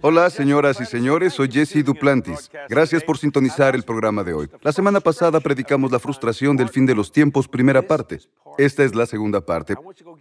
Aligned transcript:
Hola, 0.00 0.30
señoras 0.30 0.80
y 0.80 0.86
señores, 0.86 1.34
soy 1.34 1.50
Jesse 1.50 1.84
Duplantis. 1.84 2.50
Gracias 2.68 3.02
por 3.02 3.18
sintonizar 3.18 3.74
el 3.74 3.82
programa 3.82 4.22
de 4.22 4.32
hoy. 4.32 4.48
La 4.62 4.72
semana 4.72 5.00
pasada 5.00 5.40
predicamos 5.40 5.90
la 5.90 5.98
frustración 5.98 6.56
del 6.56 6.68
fin 6.68 6.86
de 6.86 6.94
los 6.94 7.10
tiempos, 7.10 7.48
primera 7.48 7.82
parte. 7.82 8.20
Esta 8.58 8.84
es 8.84 8.94
la 8.94 9.06
segunda 9.06 9.40
parte. 9.40 9.74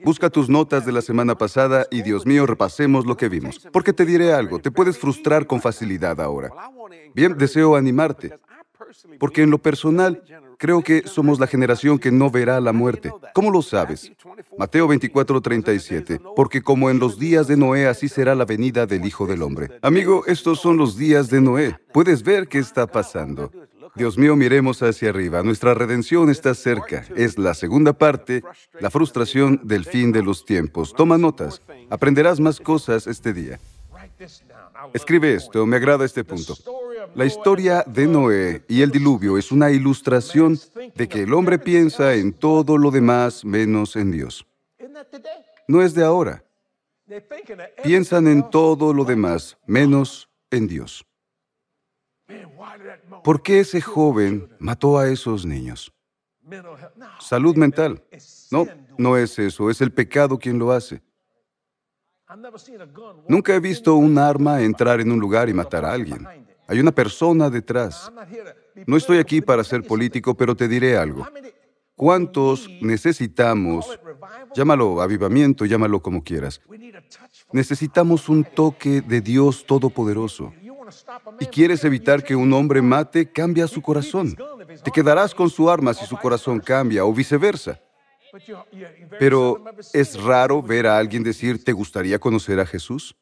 Busca 0.03 0.29
tus 0.29 0.49
notas 0.49 0.85
de 0.85 0.91
la 0.91 1.01
semana 1.01 1.37
pasada 1.37 1.85
y, 1.91 2.01
Dios 2.01 2.25
mío, 2.25 2.45
repasemos 2.45 3.05
lo 3.05 3.17
que 3.17 3.29
vimos. 3.29 3.67
Porque 3.71 3.93
te 3.93 4.05
diré 4.05 4.33
algo, 4.33 4.59
te 4.59 4.71
puedes 4.71 4.97
frustrar 4.97 5.45
con 5.45 5.61
facilidad 5.61 6.19
ahora. 6.21 6.51
Bien, 7.13 7.37
deseo 7.37 7.75
animarte. 7.75 8.37
Porque 9.19 9.43
en 9.43 9.51
lo 9.51 9.57
personal, 9.57 10.23
creo 10.57 10.81
que 10.81 11.03
somos 11.07 11.39
la 11.39 11.47
generación 11.47 11.99
que 11.99 12.11
no 12.11 12.29
verá 12.29 12.59
la 12.59 12.73
muerte. 12.73 13.11
¿Cómo 13.33 13.51
lo 13.51 13.61
sabes? 13.61 14.11
Mateo 14.57 14.87
24, 14.87 15.41
37. 15.41 16.19
Porque 16.35 16.61
como 16.61 16.89
en 16.89 16.99
los 16.99 17.17
días 17.19 17.47
de 17.47 17.57
Noé, 17.57 17.87
así 17.87 18.09
será 18.09 18.35
la 18.35 18.45
venida 18.45 18.85
del 18.85 19.05
Hijo 19.05 19.25
del 19.25 19.41
Hombre. 19.41 19.69
Amigo, 19.81 20.23
estos 20.27 20.59
son 20.59 20.77
los 20.77 20.97
días 20.97 21.29
de 21.29 21.41
Noé. 21.41 21.77
Puedes 21.93 22.23
ver 22.23 22.47
qué 22.47 22.59
está 22.59 22.87
pasando. 22.87 23.51
Dios 23.95 24.17
mío, 24.17 24.35
miremos 24.35 24.83
hacia 24.83 25.09
arriba. 25.09 25.41
Nuestra 25.41 25.73
redención 25.73 26.29
está 26.29 26.53
cerca. 26.53 27.05
Es 27.15 27.37
la 27.37 27.55
segunda 27.55 27.93
parte, 27.93 28.43
la 28.79 28.91
frustración 28.91 29.61
del 29.63 29.85
fin 29.85 30.11
de 30.11 30.21
los 30.21 30.45
tiempos. 30.45 30.93
Toma 30.93 31.17
notas. 31.17 31.61
Aprenderás 31.89 32.39
más 32.39 32.59
cosas 32.59 33.07
este 33.07 33.33
día. 33.33 33.59
Escribe 34.93 35.33
esto, 35.33 35.65
me 35.65 35.77
agrada 35.77 36.05
este 36.05 36.23
punto. 36.23 36.55
La 37.17 37.25
historia 37.25 37.83
de 37.87 38.05
Noé 38.05 38.63
y 38.67 38.83
el 38.83 38.91
diluvio 38.91 39.39
es 39.39 39.51
una 39.51 39.71
ilustración 39.71 40.59
de 40.93 41.09
que 41.09 41.23
el 41.23 41.33
hombre 41.33 41.57
piensa 41.57 42.13
en 42.13 42.31
todo 42.31 42.77
lo 42.77 42.91
demás 42.91 43.43
menos 43.43 43.95
en 43.95 44.11
Dios. 44.11 44.45
No 45.67 45.81
es 45.81 45.95
de 45.95 46.03
ahora. 46.03 46.43
Piensan 47.81 48.27
en 48.27 48.47
todo 48.51 48.93
lo 48.93 49.03
demás 49.03 49.57
menos 49.65 50.29
en 50.51 50.67
Dios. 50.67 51.07
¿Por 53.23 53.41
qué 53.41 53.61
ese 53.61 53.81
joven 53.81 54.47
mató 54.59 54.99
a 54.99 55.09
esos 55.09 55.43
niños? 55.43 55.91
Salud 57.19 57.55
mental. 57.55 58.03
No, 58.51 58.67
no 58.99 59.17
es 59.17 59.39
eso, 59.39 59.71
es 59.71 59.81
el 59.81 59.91
pecado 59.91 60.37
quien 60.37 60.59
lo 60.59 60.71
hace. 60.71 61.01
Nunca 63.27 63.55
he 63.55 63.59
visto 63.59 63.95
un 63.95 64.19
arma 64.19 64.61
entrar 64.61 65.01
en 65.01 65.11
un 65.11 65.19
lugar 65.19 65.49
y 65.49 65.53
matar 65.55 65.83
a 65.83 65.93
alguien. 65.93 66.27
Hay 66.67 66.79
una 66.79 66.91
persona 66.91 67.49
detrás. 67.49 68.11
No 68.85 68.97
estoy 68.97 69.19
aquí 69.19 69.41
para 69.41 69.63
ser 69.63 69.83
político, 69.83 70.35
pero 70.35 70.55
te 70.55 70.67
diré 70.67 70.97
algo. 70.97 71.25
¿Cuántos 71.95 72.69
necesitamos, 72.81 73.99
llámalo 74.53 75.01
avivamiento, 75.01 75.65
llámalo 75.65 75.99
como 75.99 76.23
quieras, 76.23 76.61
necesitamos 77.51 78.29
un 78.29 78.43
toque 78.43 79.01
de 79.01 79.19
Dios 79.19 79.65
Todopoderoso? 79.65 80.53
Y 81.39 81.47
quieres 81.47 81.83
evitar 81.83 82.23
que 82.23 82.35
un 82.35 82.53
hombre 82.53 82.81
mate, 82.81 83.31
cambia 83.31 83.67
su 83.67 83.81
corazón. 83.81 84.35
Te 84.83 84.91
quedarás 84.91 85.33
con 85.33 85.49
su 85.49 85.69
arma 85.69 85.93
si 85.93 86.05
su 86.05 86.17
corazón 86.17 86.59
cambia 86.59 87.03
o 87.03 87.13
viceversa. 87.13 87.79
Pero 89.19 89.63
es 89.93 90.21
raro 90.21 90.61
ver 90.61 90.85
a 90.87 90.97
alguien 90.97 91.23
decir, 91.23 91.63
¿te 91.63 91.73
gustaría 91.73 92.19
conocer 92.19 92.59
a 92.59 92.65
Jesús? 92.65 93.15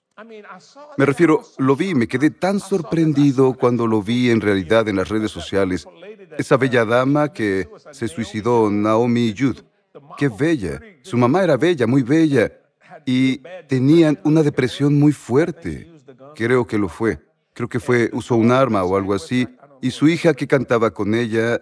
Me 0.98 1.06
refiero, 1.06 1.42
lo 1.58 1.76
vi, 1.76 1.94
me 1.94 2.08
quedé 2.08 2.30
tan 2.30 2.62
sorprendido 2.62 3.54
cuando 3.54 3.86
lo 3.86 4.02
vi 4.02 4.30
en 4.30 4.40
realidad 4.40 4.88
en 4.88 4.96
las 4.96 5.10
redes 5.10 5.30
sociales. 5.32 5.86
Esa 6.38 6.56
bella 6.56 6.86
dama 6.86 7.34
que 7.34 7.68
se 7.92 8.08
suicidó, 8.08 8.70
Naomi 8.72 9.36
Judd. 9.38 9.60
Qué 10.18 10.30
bella. 10.30 10.80
Su 11.02 11.18
mamá 11.18 11.44
era 11.44 11.58
bella, 11.58 11.86
muy 11.86 12.02
bella. 12.02 12.52
Y 13.06 13.40
tenían 13.68 14.20
una 14.24 14.42
depresión 14.42 14.98
muy 14.98 15.12
fuerte. 15.12 15.92
Creo 16.34 16.66
que 16.66 16.78
lo 16.78 16.88
fue. 16.88 17.20
Creo 17.54 17.68
que 17.68 17.80
fue, 17.80 18.10
usó 18.14 18.36
un 18.36 18.52
arma 18.52 18.84
o 18.84 18.96
algo 18.96 19.14
así. 19.14 19.48
Y 19.86 19.92
su 19.92 20.08
hija 20.08 20.34
que 20.34 20.48
cantaba 20.48 20.90
con 20.90 21.14
ella, 21.14 21.62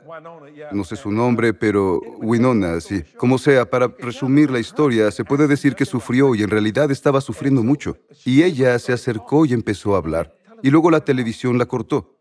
no 0.72 0.86
sé 0.86 0.96
su 0.96 1.12
nombre, 1.12 1.54
pero 1.54 2.00
Winona, 2.22 2.80
sí. 2.80 3.04
Como 3.18 3.38
sea, 3.38 3.70
para 3.70 3.94
resumir 4.00 4.50
la 4.50 4.60
historia, 4.60 5.12
se 5.12 5.26
puede 5.26 5.46
decir 5.46 5.76
que 5.76 5.84
sufrió 5.84 6.34
y 6.34 6.42
en 6.42 6.50
realidad 6.50 6.90
estaba 6.90 7.20
sufriendo 7.20 7.64
mucho. 7.64 7.98
Y 8.24 8.44
ella 8.44 8.80
se 8.80 8.94
acercó 8.94 9.46
y 9.46 9.52
empezó 9.52 9.94
a 9.94 9.98
hablar. 9.98 10.34
Y 10.62 10.70
luego 10.70 10.90
la 10.90 11.02
televisión 11.02 11.58
la 11.58 11.66
cortó. 11.66 12.18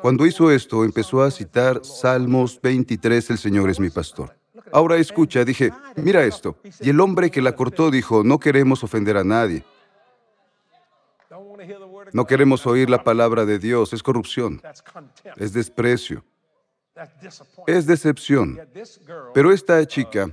Cuando 0.00 0.24
hizo 0.24 0.52
esto, 0.52 0.84
empezó 0.84 1.20
a 1.20 1.32
citar 1.32 1.84
Salmos 1.84 2.60
23, 2.62 3.30
El 3.30 3.38
Señor 3.38 3.68
es 3.68 3.80
mi 3.80 3.90
pastor. 3.90 4.36
Ahora 4.72 4.98
escucha, 4.98 5.44
dije, 5.44 5.72
mira 5.96 6.22
esto. 6.22 6.58
Y 6.80 6.90
el 6.90 7.00
hombre 7.00 7.32
que 7.32 7.42
la 7.42 7.56
cortó 7.56 7.90
dijo, 7.90 8.22
no 8.22 8.38
queremos 8.38 8.84
ofender 8.84 9.16
a 9.16 9.24
nadie. 9.24 9.64
No 12.12 12.26
queremos 12.26 12.66
oír 12.66 12.90
la 12.90 13.02
palabra 13.02 13.44
de 13.44 13.58
Dios, 13.58 13.92
es 13.92 14.02
corrupción, 14.02 14.62
es 15.36 15.52
desprecio, 15.52 16.24
es 17.66 17.86
decepción. 17.86 18.58
Pero 19.34 19.52
esta 19.52 19.84
chica 19.86 20.30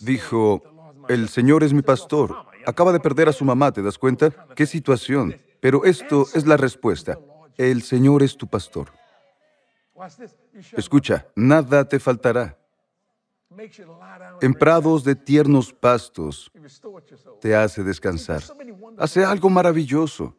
dijo, 0.00 0.62
el 1.08 1.28
Señor 1.28 1.62
es 1.62 1.72
mi 1.72 1.82
pastor. 1.82 2.36
Acaba 2.66 2.92
de 2.92 3.00
perder 3.00 3.28
a 3.28 3.32
su 3.32 3.44
mamá, 3.44 3.72
¿te 3.72 3.82
das 3.82 3.98
cuenta? 3.98 4.30
¿Qué 4.54 4.66
situación? 4.66 5.36
Pero 5.60 5.84
esto 5.84 6.26
es 6.34 6.46
la 6.46 6.56
respuesta. 6.56 7.18
El 7.56 7.82
Señor 7.82 8.22
es 8.22 8.36
tu 8.36 8.46
pastor. 8.46 8.88
Escucha, 10.76 11.26
nada 11.34 11.86
te 11.86 11.98
faltará. 11.98 12.56
En 14.40 14.54
prados 14.54 15.04
de 15.04 15.14
tiernos 15.14 15.72
pastos 15.72 16.50
te 17.40 17.54
hace 17.54 17.82
descansar. 17.82 18.42
Hace 18.96 19.24
algo 19.24 19.50
maravilloso. 19.50 20.36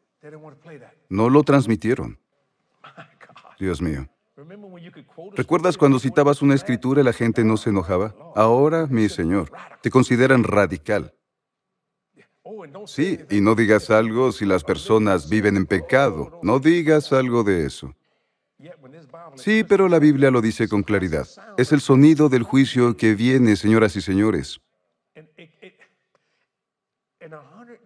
No 1.09 1.29
lo 1.29 1.43
transmitieron. 1.43 2.19
Dios 3.59 3.81
mío. 3.81 4.07
¿Recuerdas 5.33 5.77
cuando 5.77 5.99
citabas 5.99 6.41
una 6.41 6.55
escritura 6.55 7.01
y 7.01 7.03
la 7.03 7.13
gente 7.13 7.43
no 7.43 7.57
se 7.57 7.69
enojaba? 7.69 8.15
Ahora, 8.35 8.87
mi 8.87 9.07
Señor, 9.09 9.51
te 9.81 9.89
consideran 9.89 10.43
radical. 10.43 11.13
Sí, 12.85 13.19
y 13.29 13.41
no 13.41 13.55
digas 13.55 13.89
algo 13.89 14.31
si 14.31 14.45
las 14.45 14.63
personas 14.63 15.29
viven 15.29 15.57
en 15.57 15.65
pecado. 15.65 16.39
No 16.41 16.59
digas 16.59 17.11
algo 17.13 17.43
de 17.43 17.65
eso. 17.65 17.95
Sí, 19.35 19.63
pero 19.63 19.87
la 19.87 19.99
Biblia 19.99 20.31
lo 20.31 20.41
dice 20.41 20.67
con 20.67 20.83
claridad. 20.83 21.27
Es 21.57 21.71
el 21.71 21.81
sonido 21.81 22.29
del 22.29 22.43
juicio 22.43 22.95
que 22.97 23.15
viene, 23.15 23.55
señoras 23.55 23.95
y 23.95 24.01
señores. 24.01 24.61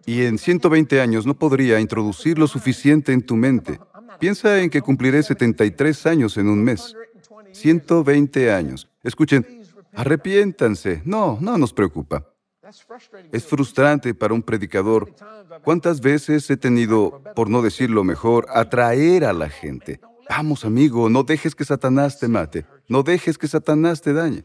Y 0.06 0.22
en 0.22 0.38
120 0.38 1.00
años 1.00 1.26
no 1.26 1.34
podría 1.34 1.80
introducir 1.80 2.38
lo 2.38 2.46
suficiente 2.46 3.12
en 3.12 3.22
tu 3.22 3.36
mente. 3.36 3.80
Piensa 4.20 4.60
en 4.62 4.70
que 4.70 4.80
cumpliré 4.80 5.22
73 5.22 6.06
años 6.06 6.36
en 6.36 6.48
un 6.48 6.62
mes. 6.62 6.94
120 7.52 8.52
años. 8.52 8.88
Escuchen, 9.02 9.46
arrepiéntanse. 9.92 11.02
No, 11.04 11.38
no 11.40 11.58
nos 11.58 11.72
preocupa. 11.72 12.24
Es 13.32 13.44
frustrante 13.44 14.14
para 14.14 14.34
un 14.34 14.42
predicador. 14.42 15.12
¿Cuántas 15.62 16.00
veces 16.00 16.48
he 16.50 16.56
tenido, 16.56 17.22
por 17.34 17.48
no 17.48 17.62
decirlo 17.62 18.02
mejor, 18.02 18.46
atraer 18.50 19.24
a 19.24 19.32
la 19.32 19.48
gente? 19.48 20.00
Vamos, 20.28 20.64
amigo, 20.64 21.08
no 21.08 21.22
dejes 21.22 21.54
que 21.54 21.64
Satanás 21.64 22.18
te 22.18 22.28
mate. 22.28 22.66
No 22.88 23.02
dejes 23.02 23.38
que 23.38 23.46
Satanás 23.46 24.02
te 24.02 24.12
dañe. 24.12 24.42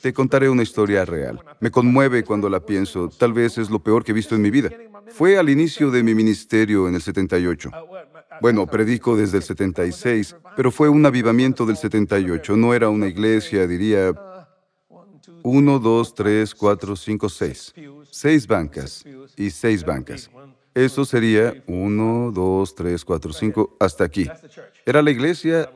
Te 0.00 0.12
contaré 0.12 0.48
una 0.48 0.62
historia 0.62 1.04
real. 1.04 1.40
Me 1.60 1.70
conmueve 1.70 2.24
cuando 2.24 2.48
la 2.48 2.60
pienso. 2.60 3.08
Tal 3.08 3.32
vez 3.32 3.58
es 3.58 3.70
lo 3.70 3.78
peor 3.78 4.04
que 4.04 4.12
he 4.12 4.14
visto 4.14 4.34
en 4.34 4.42
mi 4.42 4.50
vida. 4.50 4.70
Fue 5.08 5.38
al 5.38 5.48
inicio 5.48 5.90
de 5.90 6.02
mi 6.02 6.14
ministerio 6.14 6.88
en 6.88 6.94
el 6.94 7.02
78. 7.02 7.70
Bueno, 8.40 8.66
predico 8.66 9.16
desde 9.16 9.38
el 9.38 9.42
76, 9.42 10.36
pero 10.56 10.70
fue 10.70 10.88
un 10.88 11.04
avivamiento 11.04 11.66
del 11.66 11.76
78. 11.76 12.56
No 12.56 12.74
era 12.74 12.88
una 12.88 13.06
iglesia, 13.06 13.66
diría, 13.66 14.12
uno, 15.42 15.78
dos, 15.78 16.14
tres, 16.14 16.54
cuatro, 16.54 16.96
cinco, 16.96 17.28
seis. 17.28 17.74
Seis 18.10 18.46
bancas 18.46 19.04
y 19.36 19.50
seis 19.50 19.84
bancas. 19.84 20.30
Eso 20.74 21.04
sería 21.04 21.62
uno, 21.66 22.30
dos, 22.32 22.74
tres, 22.74 23.04
cuatro, 23.04 23.32
cinco, 23.32 23.76
hasta 23.78 24.04
aquí. 24.04 24.28
Era 24.86 25.02
la 25.02 25.10
iglesia 25.10 25.70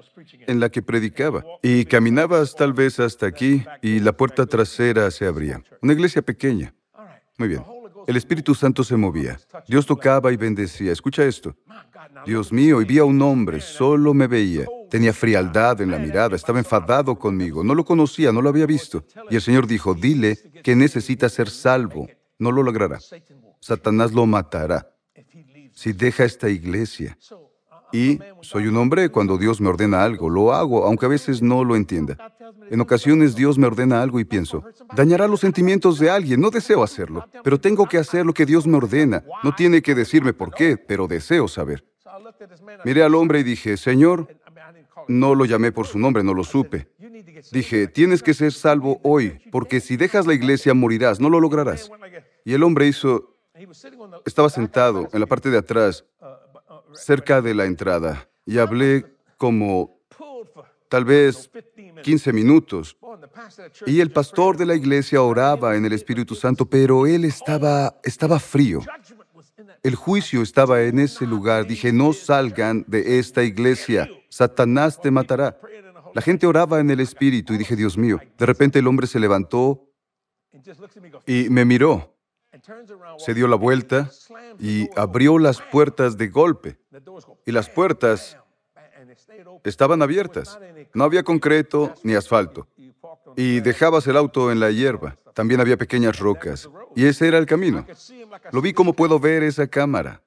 en 0.47 0.59
la 0.59 0.71
que 0.71 0.83
predicaba. 0.83 1.45
Y 1.63 1.85
caminabas 1.85 2.55
tal 2.55 2.73
vez 2.73 2.99
hasta 2.99 3.27
aquí 3.27 3.65
y 3.83 4.01
la 4.01 4.17
puerta 4.17 4.47
trasera 4.47 5.11
se 5.11 5.27
abría. 5.27 5.63
Una 5.83 5.93
iglesia 5.93 6.23
pequeña. 6.23 6.75
Muy 7.39 7.49
bien. 7.49 7.63
El 8.07 8.17
Espíritu 8.17 8.55
Santo 8.55 8.85
se 8.85 8.97
movía. 8.97 9.39
Dios 9.69 9.85
tocaba 9.85 10.33
y 10.33 10.37
bendecía. 10.37 10.93
Escucha 10.93 11.25
esto. 11.25 11.55
Dios 12.25 12.53
mío, 12.53 12.81
y 12.81 12.85
vi 12.85 12.99
a 12.99 13.05
un 13.05 13.21
hombre, 13.21 13.61
solo 13.61 14.15
me 14.15 14.27
veía. 14.27 14.65
Tenía 14.89 15.13
frialdad 15.13 15.81
en 15.81 15.91
la 15.91 15.99
mirada, 15.99 16.37
estaba 16.37 16.59
enfadado 16.59 17.19
conmigo. 17.19 17.65
No 17.65 17.75
lo 17.75 17.85
conocía, 17.85 18.33
no 18.33 18.41
lo 18.41 18.49
había 18.49 18.67
visto. 18.67 19.05
Y 19.29 19.35
el 19.35 19.43
Señor 19.43 19.67
dijo, 19.67 19.95
dile 19.95 20.39
que 20.63 20.77
necesita 20.77 21.29
ser 21.29 21.51
salvo. 21.51 22.09
No 22.39 22.53
lo 22.53 22.63
logrará. 22.63 22.99
Satanás 23.67 24.13
lo 24.13 24.27
matará 24.27 24.95
si 25.73 25.93
deja 25.93 26.23
esta 26.23 26.49
iglesia. 26.49 27.19
Y 27.93 28.21
soy 28.41 28.69
un 28.69 28.77
hombre, 28.77 29.09
cuando 29.11 29.39
Dios 29.39 29.61
me 29.61 29.69
ordena 29.69 30.05
algo, 30.05 30.31
lo 30.31 30.53
hago, 30.53 30.85
aunque 30.85 31.07
a 31.07 31.09
veces 31.09 31.43
no 31.43 31.65
lo 31.65 31.75
entienda. 31.75 32.17
En 32.71 32.81
ocasiones 32.81 33.35
Dios 33.35 33.59
me 33.59 33.67
ordena 33.67 34.03
algo 34.03 34.21
y 34.21 34.25
pienso, 34.25 34.63
dañará 34.95 35.27
los 35.27 35.41
sentimientos 35.41 35.99
de 35.99 36.11
alguien, 36.11 36.41
no 36.41 36.51
deseo 36.51 36.85
hacerlo, 36.85 37.29
pero 37.43 37.59
tengo 37.59 37.89
que 37.89 37.99
hacer 37.99 38.25
lo 38.25 38.33
que 38.33 38.47
Dios 38.47 38.69
me 38.69 38.77
ordena. 38.77 39.25
No 39.43 39.53
tiene 39.53 39.83
que 39.83 39.97
decirme 39.97 40.33
por 40.33 40.55
qué, 40.55 40.77
pero 40.77 41.09
deseo 41.09 41.49
saber. 41.49 41.85
Miré 42.85 43.03
al 43.03 43.17
hombre 43.17 43.41
y 43.41 43.43
dije, 43.43 43.77
Señor, 43.77 44.29
no 45.09 45.35
lo 45.35 45.45
llamé 45.45 45.73
por 45.73 45.89
su 45.89 45.99
nombre, 45.99 46.23
no 46.23 46.35
lo 46.35 46.45
supe. 46.45 46.89
Dije, 47.51 47.89
tienes 47.89 48.23
que 48.23 48.33
ser 48.33 48.53
salvo 48.53 49.01
hoy, 49.03 49.41
porque 49.51 49.81
si 49.81 49.97
dejas 49.97 50.25
la 50.25 50.35
iglesia 50.35 50.73
morirás, 50.73 51.19
no 51.19 51.29
lo 51.29 51.41
lograrás. 51.41 51.91
Y 52.45 52.55
el 52.55 52.63
hombre 52.63 52.87
hizo, 52.87 53.36
estaba 54.25 54.49
sentado 54.51 55.09
en 55.13 55.21
la 55.21 55.27
parte 55.27 55.51
de 55.51 55.59
atrás, 55.59 56.05
cerca 56.95 57.41
de 57.41 57.55
la 57.55 57.65
entrada, 57.65 58.29
y 58.45 58.59
hablé 58.59 59.07
como 59.37 59.97
tal 60.89 61.05
vez 61.05 61.51
15 62.03 62.33
minutos. 62.33 62.97
Y 63.87 64.01
el 64.01 64.11
pastor 64.11 64.57
de 64.57 64.67
la 64.67 64.75
iglesia 64.75 65.23
oraba 65.23 65.77
en 65.77 65.85
el 65.85 65.93
Espíritu 65.93 66.35
Santo, 66.35 66.67
pero 66.67 67.07
él 67.07 67.25
estaba, 67.25 67.99
estaba 68.03 68.39
frío. 68.39 68.81
El 69.83 69.95
juicio 69.95 70.43
estaba 70.43 70.83
en 70.83 70.99
ese 70.99 71.27
lugar. 71.27 71.67
Dije, 71.67 71.93
no 71.93 72.13
salgan 72.13 72.85
de 72.89 73.19
esta 73.19 73.43
iglesia. 73.43 74.09
Satanás 74.29 75.01
te 75.01 75.11
matará. 75.11 75.59
La 76.15 76.23
gente 76.23 76.47
oraba 76.47 76.81
en 76.81 76.91
el 76.91 77.01
Espíritu 77.01 77.53
y 77.53 77.59
dije, 77.59 77.77
Dios 77.77 77.97
mío. 77.99 78.19
De 78.39 78.47
repente 78.47 78.79
el 78.79 78.87
hombre 78.87 79.07
se 79.07 79.21
levantó 79.21 79.89
y 81.27 81.49
me 81.51 81.65
miró. 81.65 82.16
Se 83.19 83.35
dio 83.35 83.49
la 83.49 83.57
vuelta 83.57 84.11
y 84.59 84.89
abrió 84.99 85.39
las 85.39 85.61
puertas 85.61 86.17
de 86.17 86.29
golpe. 86.29 86.79
Y 87.45 87.53
las 87.53 87.69
puertas 87.69 88.39
estaban 89.65 90.03
abiertas. 90.03 90.59
No 90.95 91.05
había 91.05 91.23
concreto 91.23 91.95
ni 92.03 92.15
asfalto. 92.15 92.67
Y 93.37 93.61
dejabas 93.61 94.07
el 94.07 94.17
auto 94.17 94.51
en 94.51 94.61
la 94.61 94.71
hierba. 94.71 95.17
También 95.35 95.61
había 95.61 95.77
pequeñas 95.77 96.19
rocas. 96.19 96.69
Y 96.95 97.05
ese 97.05 97.29
era 97.29 97.39
el 97.39 97.47
camino. 97.47 97.87
Lo 98.53 98.61
vi 98.63 98.73
como 98.73 98.95
puedo 98.95 99.21
ver 99.21 99.43
esa 99.43 99.67
cámara. 99.67 100.23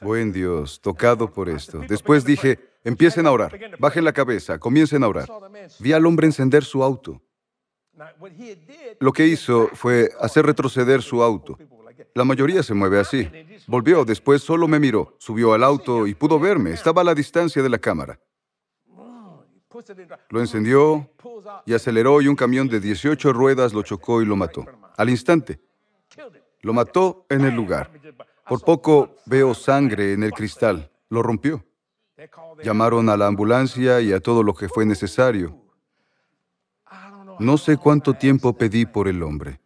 Buen 0.00 0.32
Dios, 0.32 0.80
tocado 0.80 1.30
por 1.30 1.50
esto. 1.50 1.82
Después 1.86 2.24
dije, 2.24 2.58
empiecen 2.84 3.26
a 3.26 3.32
orar. 3.32 3.58
Bajen 3.78 4.04
la 4.04 4.14
cabeza, 4.14 4.58
comiencen 4.58 5.04
a 5.04 5.08
orar. 5.08 5.28
Vi 5.78 5.92
al 5.92 6.06
hombre 6.06 6.26
encender 6.26 6.64
su 6.64 6.82
auto. 6.82 7.20
Lo 8.98 9.12
que 9.12 9.26
hizo 9.26 9.68
fue 9.74 10.10
hacer 10.20 10.46
retroceder 10.46 11.02
su 11.02 11.22
auto. 11.22 11.58
La 12.14 12.24
mayoría 12.24 12.62
se 12.62 12.74
mueve 12.74 12.98
así. 12.98 13.28
Volvió, 13.66 14.04
después 14.04 14.42
solo 14.42 14.66
me 14.66 14.80
miró, 14.80 15.14
subió 15.18 15.52
al 15.52 15.62
auto 15.62 16.06
y 16.06 16.14
pudo 16.14 16.38
verme. 16.38 16.72
Estaba 16.72 17.02
a 17.02 17.04
la 17.04 17.14
distancia 17.14 17.62
de 17.62 17.68
la 17.68 17.78
cámara. 17.78 18.18
Lo 20.28 20.40
encendió 20.40 21.08
y 21.64 21.74
aceleró 21.74 22.20
y 22.20 22.28
un 22.28 22.36
camión 22.36 22.68
de 22.68 22.80
18 22.80 23.32
ruedas 23.32 23.72
lo 23.72 23.82
chocó 23.82 24.22
y 24.22 24.26
lo 24.26 24.36
mató. 24.36 24.66
Al 24.96 25.10
instante. 25.10 25.60
Lo 26.62 26.72
mató 26.72 27.26
en 27.28 27.44
el 27.44 27.54
lugar. 27.54 27.90
Por 28.46 28.62
poco 28.62 29.16
veo 29.26 29.54
sangre 29.54 30.12
en 30.12 30.22
el 30.22 30.32
cristal. 30.32 30.90
Lo 31.08 31.22
rompió. 31.22 31.64
Llamaron 32.62 33.08
a 33.08 33.16
la 33.16 33.26
ambulancia 33.26 34.00
y 34.00 34.12
a 34.12 34.20
todo 34.20 34.42
lo 34.42 34.54
que 34.54 34.68
fue 34.68 34.84
necesario. 34.84 35.59
No 37.40 37.56
sé 37.56 37.78
cuánto 37.78 38.12
tiempo 38.14 38.52
pedí 38.52 38.84
por 38.84 39.08
el 39.08 39.22
hombre. 39.22 39.60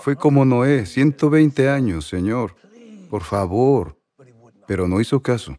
Fue 0.00 0.16
como 0.16 0.44
Noé, 0.44 0.86
120 0.86 1.68
años, 1.68 2.08
Señor. 2.08 2.56
Por 3.10 3.22
favor. 3.22 3.96
Pero 4.66 4.88
no 4.88 5.00
hizo 5.00 5.20
caso. 5.20 5.56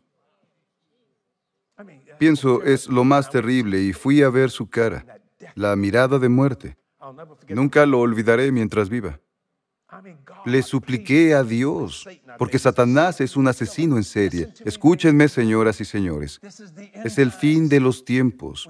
Pienso, 2.17 2.63
es 2.63 2.87
lo 2.87 3.03
más 3.03 3.29
terrible 3.29 3.81
y 3.81 3.93
fui 3.93 4.21
a 4.21 4.29
ver 4.29 4.49
su 4.49 4.69
cara, 4.69 5.05
la 5.55 5.75
mirada 5.75 6.19
de 6.19 6.29
muerte. 6.29 6.77
Nunca 7.49 7.85
lo 7.85 7.99
olvidaré 7.99 8.51
mientras 8.51 8.89
viva. 8.89 9.19
Le 10.45 10.61
supliqué 10.61 11.33
a 11.33 11.43
Dios, 11.43 12.07
porque 12.37 12.59
Satanás 12.59 13.21
es 13.21 13.35
un 13.35 13.47
asesino 13.47 13.97
en 13.97 14.03
serie. 14.03 14.49
Escúchenme, 14.65 15.27
señoras 15.27 15.81
y 15.81 15.85
señores. 15.85 16.39
Es 16.93 17.17
el 17.17 17.31
fin 17.31 17.69
de 17.69 17.79
los 17.79 18.03
tiempos. 18.05 18.67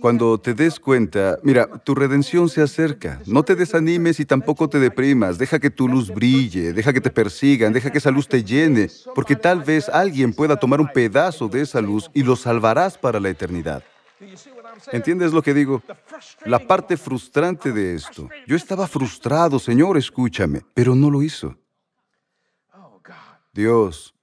Cuando 0.00 0.38
te 0.38 0.54
des 0.54 0.80
cuenta, 0.80 1.38
mira, 1.42 1.66
tu 1.66 1.94
redención 1.94 2.48
se 2.48 2.62
acerca. 2.62 3.20
No 3.26 3.42
te 3.42 3.54
desanimes 3.54 4.20
y 4.20 4.24
tampoco 4.24 4.68
te 4.68 4.78
deprimas. 4.78 5.38
Deja 5.38 5.58
que 5.58 5.70
tu 5.70 5.88
luz 5.88 6.12
brille, 6.12 6.72
deja 6.72 6.92
que 6.92 7.00
te 7.00 7.10
persigan, 7.10 7.72
deja 7.72 7.90
que 7.90 7.98
esa 7.98 8.10
luz 8.10 8.28
te 8.28 8.42
llene, 8.42 8.88
porque 9.14 9.36
tal 9.36 9.62
vez 9.62 9.88
alguien 9.88 10.32
pueda 10.32 10.56
tomar 10.56 10.80
un 10.80 10.88
pedazo 10.92 11.48
de 11.48 11.62
esa 11.62 11.80
luz 11.80 12.10
y 12.14 12.22
lo 12.22 12.36
salvarás 12.36 12.96
para 12.96 13.20
la 13.20 13.28
eternidad. 13.28 13.82
¿Entiendes 14.92 15.32
lo 15.32 15.42
que 15.42 15.54
digo? 15.54 15.82
La 16.44 16.58
parte 16.58 16.96
frustrante 16.96 17.72
de 17.72 17.94
esto. 17.94 18.28
Yo 18.46 18.56
estaba 18.56 18.86
frustrado, 18.86 19.58
Señor, 19.58 19.96
escúchame, 19.96 20.62
pero 20.74 20.94
no 20.94 21.10
lo 21.10 21.22
hizo. 21.22 21.56
Dios, 23.52 24.14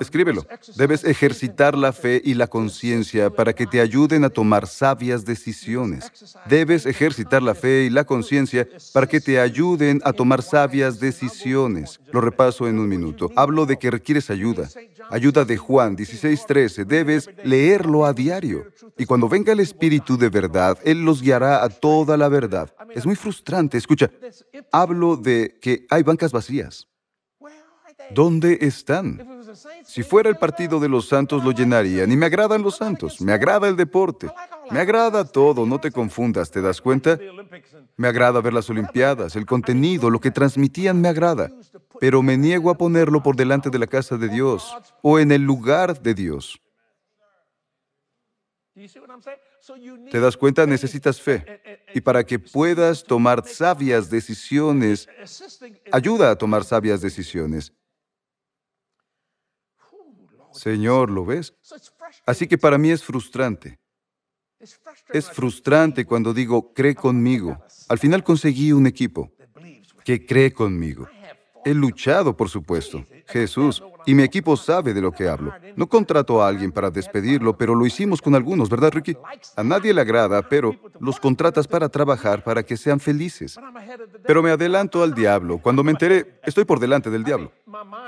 escríbelo. 0.00 0.46
Debes 0.76 1.04
ejercitar 1.04 1.76
la 1.76 1.92
fe 1.92 2.20
y 2.24 2.34
la 2.34 2.46
conciencia 2.46 3.30
para 3.30 3.52
que 3.52 3.66
te 3.66 3.80
ayuden 3.80 4.24
a 4.24 4.30
tomar 4.30 4.66
sabias 4.66 5.24
decisiones. 5.24 6.10
Debes 6.46 6.86
ejercitar 6.86 7.42
la 7.42 7.54
fe 7.54 7.84
y 7.84 7.90
la 7.90 8.04
conciencia 8.04 8.68
para 8.92 9.06
que 9.06 9.20
te 9.20 9.40
ayuden 9.40 10.00
a 10.04 10.12
tomar 10.12 10.42
sabias 10.42 11.00
decisiones. 11.00 12.00
Lo 12.12 12.20
repaso 12.20 12.68
en 12.68 12.78
un 12.78 12.88
minuto. 12.88 13.30
Hablo 13.36 13.66
de 13.66 13.78
que 13.78 13.90
requieres 13.90 14.30
ayuda. 14.30 14.68
Ayuda 15.10 15.44
de 15.44 15.56
Juan 15.56 15.96
16:13. 15.96 16.84
Debes 16.84 17.30
leerlo 17.42 18.04
a 18.04 18.12
diario. 18.12 18.66
Y 18.96 19.06
cuando 19.06 19.28
venga 19.28 19.52
el 19.52 19.60
Espíritu 19.60 20.18
de 20.18 20.28
verdad, 20.28 20.78
Él 20.84 21.04
los 21.04 21.22
guiará 21.22 21.64
a 21.64 21.68
toda 21.68 22.16
la 22.16 22.28
verdad. 22.28 22.72
Es 22.94 23.06
muy 23.06 23.16
frustrante. 23.16 23.78
Escucha, 23.78 24.10
hablo 24.72 25.16
de 25.16 25.58
que 25.60 25.86
hay 25.88 26.02
bancas 26.02 26.32
vacías. 26.32 26.88
¿Dónde 28.10 28.58
están? 28.60 29.26
Si 29.84 30.02
fuera 30.02 30.28
el 30.28 30.36
partido 30.36 30.80
de 30.80 30.88
los 30.88 31.08
santos 31.08 31.44
lo 31.44 31.52
llenarían 31.52 32.10
y 32.12 32.16
me 32.16 32.26
agradan 32.26 32.62
los 32.62 32.76
santos, 32.76 33.20
me 33.20 33.32
agrada 33.32 33.68
el 33.68 33.76
deporte, 33.76 34.28
me 34.70 34.80
agrada 34.80 35.24
todo, 35.24 35.66
no 35.66 35.80
te 35.80 35.90
confundas, 35.90 36.50
¿te 36.50 36.60
das 36.60 36.80
cuenta? 36.80 37.18
Me 37.96 38.08
agrada 38.08 38.40
ver 38.40 38.52
las 38.52 38.70
Olimpiadas, 38.70 39.36
el 39.36 39.46
contenido, 39.46 40.10
lo 40.10 40.20
que 40.20 40.30
transmitían 40.30 41.00
me 41.00 41.08
agrada, 41.08 41.50
pero 42.00 42.22
me 42.22 42.36
niego 42.36 42.70
a 42.70 42.78
ponerlo 42.78 43.22
por 43.22 43.36
delante 43.36 43.70
de 43.70 43.78
la 43.78 43.86
casa 43.86 44.16
de 44.16 44.28
Dios 44.28 44.76
o 45.02 45.18
en 45.18 45.32
el 45.32 45.42
lugar 45.42 46.00
de 46.00 46.14
Dios. 46.14 46.60
¿Te 50.10 50.20
das 50.20 50.36
cuenta? 50.36 50.66
Necesitas 50.66 51.20
fe. 51.20 51.44
Y 51.94 52.00
para 52.00 52.24
que 52.24 52.38
puedas 52.38 53.02
tomar 53.02 53.44
sabias 53.44 54.08
decisiones, 54.08 55.08
ayuda 55.90 56.30
a 56.30 56.36
tomar 56.36 56.64
sabias 56.64 57.00
decisiones. 57.00 57.72
Señor, 60.58 61.10
¿lo 61.10 61.24
ves? 61.24 61.54
Así 62.26 62.46
que 62.46 62.58
para 62.58 62.78
mí 62.78 62.90
es 62.90 63.02
frustrante. 63.02 63.78
Es 65.12 65.30
frustrante 65.30 66.04
cuando 66.04 66.34
digo, 66.34 66.72
cree 66.74 66.94
conmigo. 66.94 67.58
Al 67.88 67.98
final 67.98 68.24
conseguí 68.24 68.72
un 68.72 68.86
equipo 68.86 69.30
que 70.04 70.26
cree 70.26 70.52
conmigo. 70.52 71.08
He 71.64 71.74
luchado, 71.74 72.36
por 72.36 72.48
supuesto. 72.48 73.04
Jesús. 73.26 73.82
Y 74.08 74.14
mi 74.14 74.22
equipo 74.22 74.56
sabe 74.56 74.94
de 74.94 75.02
lo 75.02 75.12
que 75.12 75.28
hablo. 75.28 75.52
No 75.76 75.86
contrato 75.86 76.42
a 76.42 76.48
alguien 76.48 76.72
para 76.72 76.90
despedirlo, 76.90 77.58
pero 77.58 77.74
lo 77.74 77.84
hicimos 77.84 78.22
con 78.22 78.34
algunos, 78.34 78.70
¿verdad, 78.70 78.90
Ricky? 78.90 79.14
A 79.54 79.62
nadie 79.62 79.92
le 79.92 80.00
agrada, 80.00 80.40
pero 80.48 80.74
los 80.98 81.20
contratas 81.20 81.68
para 81.68 81.90
trabajar 81.90 82.42
para 82.42 82.62
que 82.62 82.78
sean 82.78 83.00
felices. 83.00 83.58
Pero 84.26 84.42
me 84.42 84.50
adelanto 84.50 85.02
al 85.02 85.12
diablo. 85.12 85.58
Cuando 85.58 85.84
me 85.84 85.90
enteré, 85.90 86.40
estoy 86.42 86.64
por 86.64 86.80
delante 86.80 87.10
del 87.10 87.22
diablo. 87.22 87.52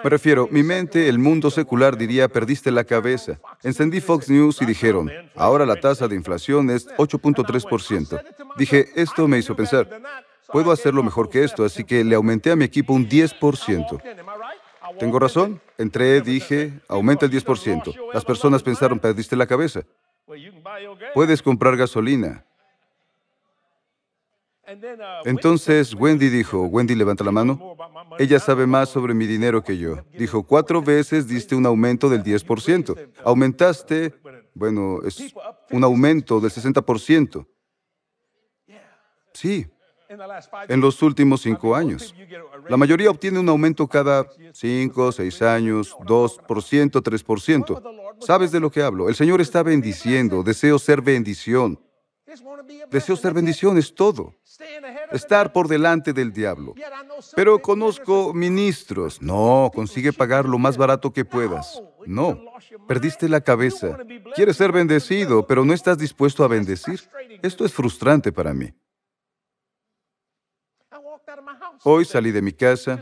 Me 0.02 0.08
refiero, 0.08 0.48
mi 0.50 0.62
mente, 0.62 1.06
el 1.06 1.18
mundo 1.18 1.50
secular 1.50 1.98
diría, 1.98 2.28
perdiste 2.28 2.70
la 2.70 2.84
cabeza. 2.84 3.38
Encendí 3.62 4.00
Fox 4.00 4.30
News 4.30 4.62
y 4.62 4.64
dijeron, 4.64 5.10
ahora 5.36 5.66
la 5.66 5.76
tasa 5.76 6.08
de 6.08 6.16
inflación 6.16 6.70
es 6.70 6.88
8.3%. 6.96 8.22
Dije, 8.56 8.88
esto 8.94 9.28
me 9.28 9.36
hizo 9.36 9.54
pensar, 9.54 10.00
puedo 10.50 10.72
hacerlo 10.72 11.02
mejor 11.02 11.28
que 11.28 11.44
esto, 11.44 11.62
así 11.62 11.84
que 11.84 12.02
le 12.04 12.14
aumenté 12.14 12.50
a 12.50 12.56
mi 12.56 12.64
equipo 12.64 12.94
un 12.94 13.06
10%. 13.06 14.00
¿Tengo 14.98 15.18
razón? 15.18 15.60
Entré, 15.78 16.20
dije, 16.20 16.80
aumenta 16.88 17.26
el 17.26 17.32
10%. 17.32 18.12
Las 18.12 18.24
personas 18.24 18.62
pensaron, 18.62 18.98
perdiste 18.98 19.36
la 19.36 19.46
cabeza. 19.46 19.82
Puedes 21.14 21.42
comprar 21.42 21.76
gasolina. 21.76 22.44
Entonces 25.24 25.94
Wendy 25.94 26.28
dijo, 26.28 26.62
Wendy 26.62 26.94
levanta 26.94 27.24
la 27.24 27.32
mano, 27.32 27.76
ella 28.18 28.38
sabe 28.38 28.66
más 28.66 28.88
sobre 28.88 29.14
mi 29.14 29.26
dinero 29.26 29.64
que 29.64 29.76
yo. 29.76 29.96
Dijo, 30.16 30.44
cuatro 30.44 30.80
veces 30.80 31.26
diste 31.26 31.56
un 31.56 31.66
aumento 31.66 32.08
del 32.08 32.22
10%. 32.22 33.10
Aumentaste, 33.24 34.14
bueno, 34.54 35.00
es 35.04 35.34
un 35.70 35.82
aumento 35.82 36.40
del 36.40 36.52
60%. 36.52 37.46
Sí, 39.32 39.66
en 40.68 40.80
los 40.80 41.02
últimos 41.02 41.42
cinco 41.42 41.74
años. 41.74 42.14
La 42.68 42.76
mayoría 42.76 43.10
obtiene 43.10 43.38
un 43.38 43.48
aumento 43.48 43.86
cada 43.86 44.26
cinco, 44.52 45.12
seis 45.12 45.40
años, 45.40 45.96
2%, 46.00 47.02
3%. 47.02 48.16
¿Sabes 48.20 48.50
de 48.50 48.60
lo 48.60 48.70
que 48.70 48.82
hablo? 48.82 49.08
El 49.08 49.14
Señor 49.14 49.40
está 49.40 49.62
bendiciendo. 49.62 50.42
Deseo 50.42 50.78
ser 50.78 51.00
bendición. 51.00 51.80
Deseo 52.90 53.16
ser 53.16 53.32
bendición, 53.34 53.78
es 53.78 53.94
todo. 53.94 54.34
Estar 55.12 55.52
por 55.52 55.68
delante 55.68 56.12
del 56.12 56.32
diablo. 56.32 56.74
Pero 57.36 57.60
conozco 57.60 58.34
ministros. 58.34 59.22
No, 59.22 59.70
consigue 59.72 60.12
pagar 60.12 60.46
lo 60.46 60.58
más 60.58 60.76
barato 60.76 61.12
que 61.12 61.24
puedas. 61.24 61.80
No, 62.06 62.40
perdiste 62.88 63.28
la 63.28 63.40
cabeza. 63.40 63.96
Quieres 64.34 64.56
ser 64.56 64.72
bendecido, 64.72 65.46
pero 65.46 65.64
no 65.64 65.72
estás 65.72 65.98
dispuesto 65.98 66.44
a 66.44 66.48
bendecir. 66.48 67.00
Esto 67.42 67.64
es 67.64 67.72
frustrante 67.72 68.32
para 68.32 68.52
mí. 68.52 68.72
Hoy 71.82 72.04
salí 72.04 72.30
de 72.30 72.42
mi 72.42 72.52
casa, 72.52 73.00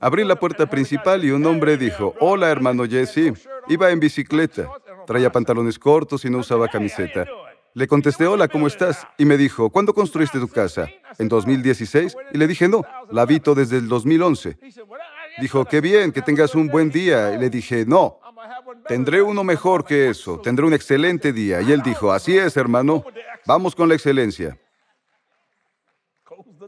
abrí 0.00 0.24
la 0.24 0.36
puerta 0.36 0.66
principal 0.66 1.24
y 1.24 1.30
un 1.30 1.44
hombre 1.44 1.76
dijo, 1.76 2.14
hola 2.20 2.50
hermano 2.50 2.84
Jesse, 2.86 3.32
iba 3.68 3.90
en 3.90 4.00
bicicleta, 4.00 4.68
traía 5.06 5.30
pantalones 5.30 5.78
cortos 5.78 6.24
y 6.24 6.30
no 6.30 6.38
usaba 6.38 6.68
camiseta. 6.68 7.26
Le 7.74 7.88
contesté, 7.88 8.26
hola, 8.26 8.48
¿cómo 8.48 8.66
estás? 8.66 9.06
Y 9.18 9.24
me 9.24 9.36
dijo, 9.36 9.68
¿cuándo 9.68 9.92
construiste 9.92 10.38
tu 10.38 10.48
casa? 10.48 10.88
¿En 11.18 11.28
2016? 11.28 12.16
Y 12.32 12.38
le 12.38 12.46
dije, 12.46 12.68
no, 12.68 12.82
la 13.10 13.22
habito 13.22 13.54
desde 13.54 13.78
el 13.78 13.88
2011. 13.88 14.56
Dijo, 15.40 15.64
qué 15.64 15.80
bien, 15.80 16.12
que 16.12 16.22
tengas 16.22 16.54
un 16.54 16.68
buen 16.68 16.90
día. 16.90 17.34
Y 17.34 17.38
le 17.38 17.50
dije, 17.50 17.84
no, 17.84 18.20
tendré 18.86 19.22
uno 19.22 19.42
mejor 19.42 19.84
que 19.84 20.08
eso, 20.08 20.38
tendré 20.38 20.64
un 20.64 20.72
excelente 20.72 21.32
día. 21.32 21.62
Y 21.62 21.72
él 21.72 21.82
dijo, 21.82 22.12
así 22.12 22.38
es, 22.38 22.56
hermano, 22.56 23.04
vamos 23.44 23.74
con 23.74 23.88
la 23.88 23.96
excelencia. 23.96 24.56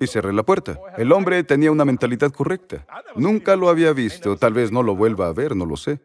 Y 0.00 0.06
cerré 0.06 0.32
la 0.32 0.42
puerta. 0.42 0.78
El 0.96 1.12
hombre 1.12 1.42
tenía 1.44 1.70
una 1.70 1.84
mentalidad 1.84 2.32
correcta. 2.32 2.86
Nunca 3.14 3.56
lo 3.56 3.68
había 3.68 3.92
visto, 3.92 4.36
tal 4.36 4.52
vez 4.52 4.72
no 4.72 4.82
lo 4.82 4.94
vuelva 4.96 5.28
a 5.28 5.32
ver, 5.32 5.56
no 5.56 5.66
lo 5.66 5.76
sé. 5.76 6.00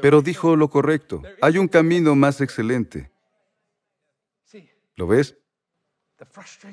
Pero 0.00 0.22
dijo 0.22 0.56
lo 0.56 0.68
correcto. 0.68 1.22
Hay 1.40 1.58
un 1.58 1.68
camino 1.68 2.14
más 2.14 2.40
excelente. 2.40 3.10
¿Lo 4.96 5.06
ves? 5.06 5.36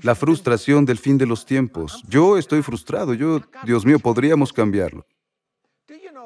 La 0.02 0.16
frustración 0.16 0.86
del 0.86 0.98
fin 0.98 1.18
de 1.18 1.26
los 1.26 1.46
tiempos. 1.46 2.04
Yo 2.08 2.38
estoy 2.38 2.62
frustrado. 2.62 3.14
Yo, 3.14 3.42
Dios 3.66 3.86
mío, 3.86 4.00
podríamos 4.00 4.54
cambiarlo. 4.54 5.06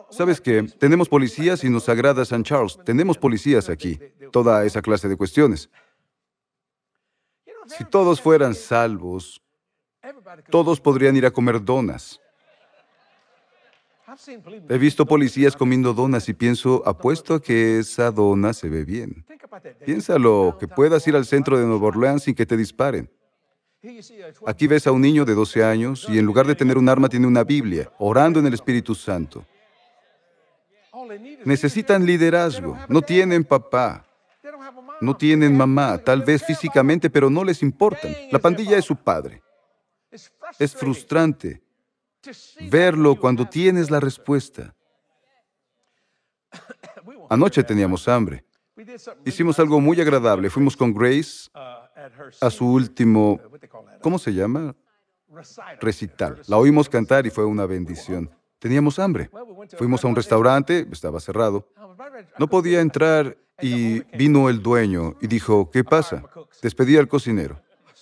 ¿Sabes 0.10 0.40
qué? 0.40 0.64
Tenemos 0.64 1.10
policías 1.10 1.64
y 1.64 1.70
nos 1.70 1.90
agrada 1.90 2.24
San 2.26 2.44
Charles. 2.44 2.78
Tenemos 2.86 3.18
policías 3.18 3.70
aquí. 3.70 4.00
Toda 4.32 4.66
esa 4.66 4.82
clase 4.82 5.08
de 5.08 5.18
cuestiones. 5.18 5.70
Si 7.68 7.84
todos 7.86 8.22
fueran 8.22 8.56
salvos, 8.56 9.42
todos 10.50 10.80
podrían 10.80 11.16
ir 11.16 11.26
a 11.26 11.32
comer 11.32 11.64
donas. 11.64 12.20
He 14.70 14.78
visto 14.78 15.06
policías 15.06 15.56
comiendo 15.56 15.94
donas 15.94 16.28
y 16.30 16.34
pienso, 16.34 16.82
apuesto 16.86 17.36
a 17.36 17.42
que 17.42 17.80
esa 17.80 18.10
dona 18.10 18.54
se 18.54 18.70
ve 18.70 18.86
bien. 18.86 19.26
Piénsalo, 19.86 20.58
que 20.60 20.68
puedas 20.68 21.06
ir 21.08 21.16
al 21.16 21.26
centro 21.26 21.58
de 21.60 21.66
Nueva 21.66 21.88
Orleans 21.88 22.24
sin 22.24 22.34
que 22.34 22.46
te 22.46 22.56
disparen. 22.56 23.10
Aquí 24.46 24.66
ves 24.66 24.88
a 24.88 24.92
un 24.92 25.02
niño 25.02 25.24
de 25.26 25.36
12 25.36 25.64
años 25.64 26.08
y 26.10 26.18
en 26.18 26.26
lugar 26.26 26.48
de 26.48 26.56
tener 26.56 26.78
un 26.78 26.90
arma 26.90 27.10
tiene 27.10 27.28
una 27.28 27.44
Biblia, 27.44 27.92
orando 28.00 28.40
en 28.40 28.48
el 28.48 28.54
Espíritu 28.54 28.96
Santo. 28.96 29.46
Necesitan 31.46 32.06
liderazgo, 32.06 32.78
no 32.90 33.02
tienen 33.02 33.44
papá, 33.44 34.07
no 35.02 35.16
tienen 35.16 35.56
mamá, 35.56 35.98
tal 35.98 36.24
vez 36.24 36.44
físicamente, 36.44 37.10
pero 37.10 37.30
no 37.30 37.44
les 37.44 37.62
importan. 37.62 38.16
La 38.32 38.40
pandilla 38.40 38.78
es 38.78 38.86
su 38.86 38.96
padre. 38.96 39.42
Es 40.60 40.76
frustrante 40.76 41.62
verlo 42.70 43.16
cuando 43.16 43.48
tienes 43.48 43.90
la 43.90 44.00
respuesta. 44.00 44.74
Anoche 47.30 47.64
teníamos 47.64 48.08
hambre. 48.08 48.44
Hicimos 49.26 49.60
algo 49.60 49.80
muy 49.80 50.00
agradable. 50.00 50.50
Fuimos 50.50 50.76
con 50.76 50.94
Grace 50.94 51.50
a 52.42 52.50
su 52.50 52.66
último, 52.72 53.40
¿cómo 54.02 54.20
se 54.20 54.34
llama? 54.34 54.76
Recital. 55.80 56.42
La 56.48 56.58
oímos 56.58 56.90
cantar 56.90 57.26
y 57.26 57.30
fue 57.30 57.46
una 57.46 57.66
bendición. 57.66 58.30
Teníamos 58.60 58.98
hambre. 59.00 59.30
Fuimos 59.78 60.04
a 60.04 60.08
un 60.08 60.16
restaurante, 60.16 60.88
estaba 60.92 61.20
cerrado. 61.20 61.68
No 62.40 62.48
podía 62.48 62.82
entrar 62.82 63.38
y 63.62 64.02
vino 64.18 64.50
el 64.50 64.62
dueño 64.62 65.16
y 65.22 65.28
dijo, 65.28 65.70
¿qué 65.72 65.84
pasa? 65.84 66.24
Despedí 66.62 66.98
al 66.98 67.08
cocinero. 67.08 67.62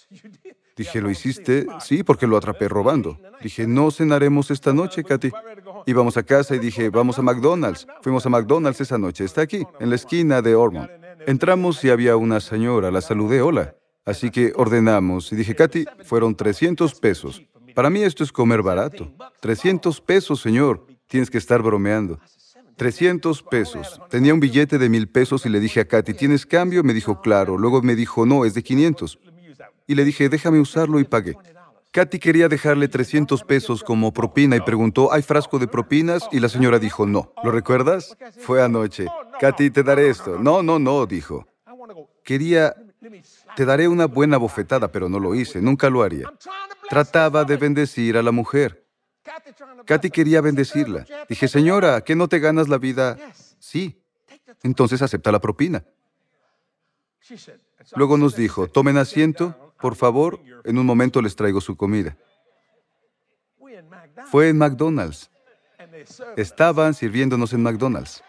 Dije, 0.76 1.00
¿lo 1.00 1.10
hiciste? 1.10 1.68
Sí, 1.80 2.04
porque 2.04 2.28
lo 2.28 2.36
atrapé 2.36 2.68
robando. 2.68 3.18
Dije, 3.42 3.66
no 3.66 3.92
cenaremos 3.92 4.52
esta 4.52 4.74
noche, 4.74 5.06
Katy. 5.06 5.32
Íbamos 5.86 6.18
a 6.18 6.24
casa 6.24 6.54
y 6.54 6.60
dije, 6.60 6.90
vamos 6.90 7.18
a 7.18 7.22
McDonald's. 7.22 7.88
Fuimos 8.02 8.26
a 8.26 8.30
McDonald's 8.30 8.82
esa 8.82 8.98
noche. 8.98 9.24
Está 9.24 9.42
aquí, 9.42 9.66
en 9.80 9.90
la 9.90 9.96
esquina 9.96 10.42
de 10.42 10.54
Ormond. 10.54 10.90
Entramos 11.26 11.82
y 11.86 11.90
había 11.90 12.18
una 12.18 12.42
señora. 12.42 12.92
La 12.92 13.00
saludé, 13.00 13.42
hola. 13.42 13.74
Así 14.04 14.32
que 14.32 14.52
ordenamos 14.56 15.32
y 15.32 15.38
dije, 15.38 15.56
Katy, 15.56 15.86
fueron 16.04 16.36
300 16.36 16.94
pesos. 17.00 17.42
Para 17.74 17.90
mí 17.90 18.02
esto 18.04 18.26
es 18.26 18.32
comer 18.34 18.62
barato. 18.62 19.12
300 19.40 20.02
pesos, 20.02 20.42
señor. 20.42 20.86
Tienes 21.08 21.30
que 21.30 21.38
estar 21.38 21.62
bromeando. 21.62 22.20
300 22.76 23.44
pesos. 23.44 24.02
Tenía 24.10 24.34
un 24.34 24.40
billete 24.40 24.78
de 24.78 24.90
mil 24.90 25.08
pesos 25.08 25.46
y 25.46 25.50
le 25.50 25.60
dije 25.60 25.80
a 25.80 25.88
Katy, 25.88 26.14
¿tienes 26.14 26.46
cambio? 26.46 26.84
Me 26.84 26.94
dijo, 26.94 27.22
claro. 27.22 27.58
Luego 27.58 27.82
me 27.82 27.96
dijo, 27.96 28.26
no, 28.26 28.46
es 28.46 28.54
de 28.54 28.64
500 28.64 29.20
y 29.88 29.96
le 29.96 30.04
dije, 30.04 30.30
déjame 30.30 30.60
usarlo 30.60 31.00
y 31.00 31.04
pagué. 31.04 31.36
Katy 31.92 32.20
quería 32.20 32.50
dejarle 32.50 32.90
300 32.90 33.44
pesos 33.44 33.84
como 33.84 34.12
propina 34.12 34.58
y 34.58 34.62
preguntó, 34.62 35.14
¿hay 35.14 35.22
frasco 35.22 35.60
de 35.60 35.68
propinas? 35.68 36.28
Y 36.32 36.40
la 36.40 36.50
señora 36.50 36.78
dijo, 36.78 37.06
no. 37.06 37.32
¿Lo 37.42 37.52
recuerdas? 37.52 38.18
Fue 38.40 38.62
anoche. 38.62 39.06
Katy, 39.40 39.70
te 39.70 39.84
daré 39.84 40.10
esto. 40.10 40.38
No, 40.38 40.62
no, 40.62 40.78
no, 40.78 41.06
dijo. 41.06 41.48
Quería, 42.24 42.76
te 43.56 43.66
daré 43.66 43.88
una 43.88 44.08
buena 44.08 44.38
bofetada, 44.38 44.92
pero 44.92 45.08
no 45.08 45.20
lo 45.20 45.36
hice, 45.36 45.62
nunca 45.62 45.90
lo 45.90 46.04
haría. 46.04 46.30
Trataba 46.90 47.46
de 47.46 47.56
bendecir 47.56 48.18
a 48.18 48.24
la 48.24 48.32
mujer. 48.32 48.85
Katy 49.86 50.10
quería 50.10 50.42
bendecirla. 50.42 51.06
Dije, 51.28 51.48
señora, 51.48 52.02
¿qué 52.02 52.16
no 52.16 52.28
te 52.28 52.40
ganas 52.40 52.68
la 52.70 52.78
vida? 52.78 53.18
Sí. 53.60 54.02
Entonces 54.64 55.02
acepta 55.02 55.32
la 55.32 55.40
propina. 55.40 55.84
Luego 57.96 58.18
nos 58.18 58.36
dijo, 58.36 58.68
tomen 58.68 58.98
asiento 58.98 59.66
por 59.80 59.96
favor, 59.96 60.40
en 60.64 60.78
un 60.78 60.86
momento 60.86 61.22
les 61.22 61.36
traigo 61.36 61.62
su 61.62 61.76
comida. 61.76 62.18
Fue 64.32 64.50
en 64.50 64.58
McDonald's. 64.58 65.30
Estaban 66.38 66.94
sirviéndonos 66.94 67.54
en 67.54 67.62
McDonald's. 67.62 68.24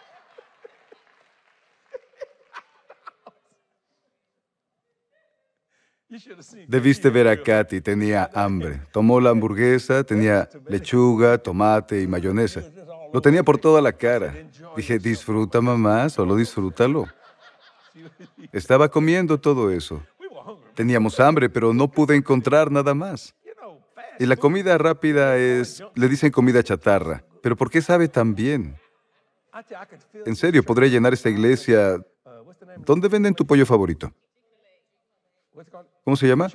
Debiste 6.67 7.09
ver 7.09 7.27
a 7.27 7.41
Katy, 7.41 7.81
tenía 7.81 8.29
hambre. 8.33 8.81
Tomó 8.91 9.19
la 9.19 9.31
hamburguesa, 9.31 10.03
tenía 10.03 10.47
lechuga, 10.67 11.37
tomate 11.37 12.01
y 12.01 12.07
mayonesa. 12.07 12.63
Lo 13.13 13.21
tenía 13.21 13.43
por 13.43 13.57
toda 13.57 13.81
la 13.81 13.91
cara. 13.91 14.33
Dije, 14.75 14.99
disfruta 14.99 15.59
mamá, 15.59 16.09
solo 16.09 16.35
disfrútalo. 16.35 17.05
Estaba 18.51 18.89
comiendo 18.89 19.37
todo 19.37 19.69
eso. 19.71 20.01
Teníamos 20.75 21.19
hambre, 21.19 21.49
pero 21.49 21.73
no 21.73 21.89
pude 21.89 22.15
encontrar 22.15 22.71
nada 22.71 22.93
más. 22.93 23.35
Y 24.19 24.25
la 24.25 24.35
comida 24.35 24.77
rápida 24.77 25.37
es, 25.37 25.83
le 25.93 26.07
dicen 26.07 26.31
comida 26.31 26.63
chatarra, 26.63 27.23
pero 27.41 27.55
¿por 27.55 27.69
qué 27.69 27.81
sabe 27.81 28.07
tan 28.07 28.33
bien? 28.33 28.75
En 30.25 30.35
serio, 30.35 30.63
podré 30.63 30.89
llenar 30.89 31.13
esta 31.13 31.29
iglesia. 31.29 31.99
¿Dónde 32.77 33.07
venden 33.07 33.33
tu 33.33 33.45
pollo 33.45 33.65
favorito? 33.65 34.11
¿Cómo 36.07 36.15
se 36.15 36.25
llama? 36.25 36.49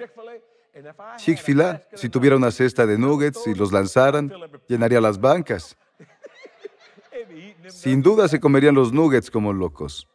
Chick-fil-A. 1.18 1.82
Si 1.92 2.08
tuviera 2.08 2.36
una 2.36 2.50
cesta 2.50 2.86
de 2.86 2.96
nuggets 2.96 3.46
y 3.46 3.54
los 3.54 3.70
lanzaran, 3.70 4.32
llenaría 4.66 4.98
las 4.98 5.20
bancas. 5.20 5.76
Sin 7.68 8.00
duda 8.00 8.28
se 8.28 8.40
comerían 8.40 8.74
los 8.74 8.94
nuggets 8.94 9.30
como 9.30 9.52
locos. 9.52 10.08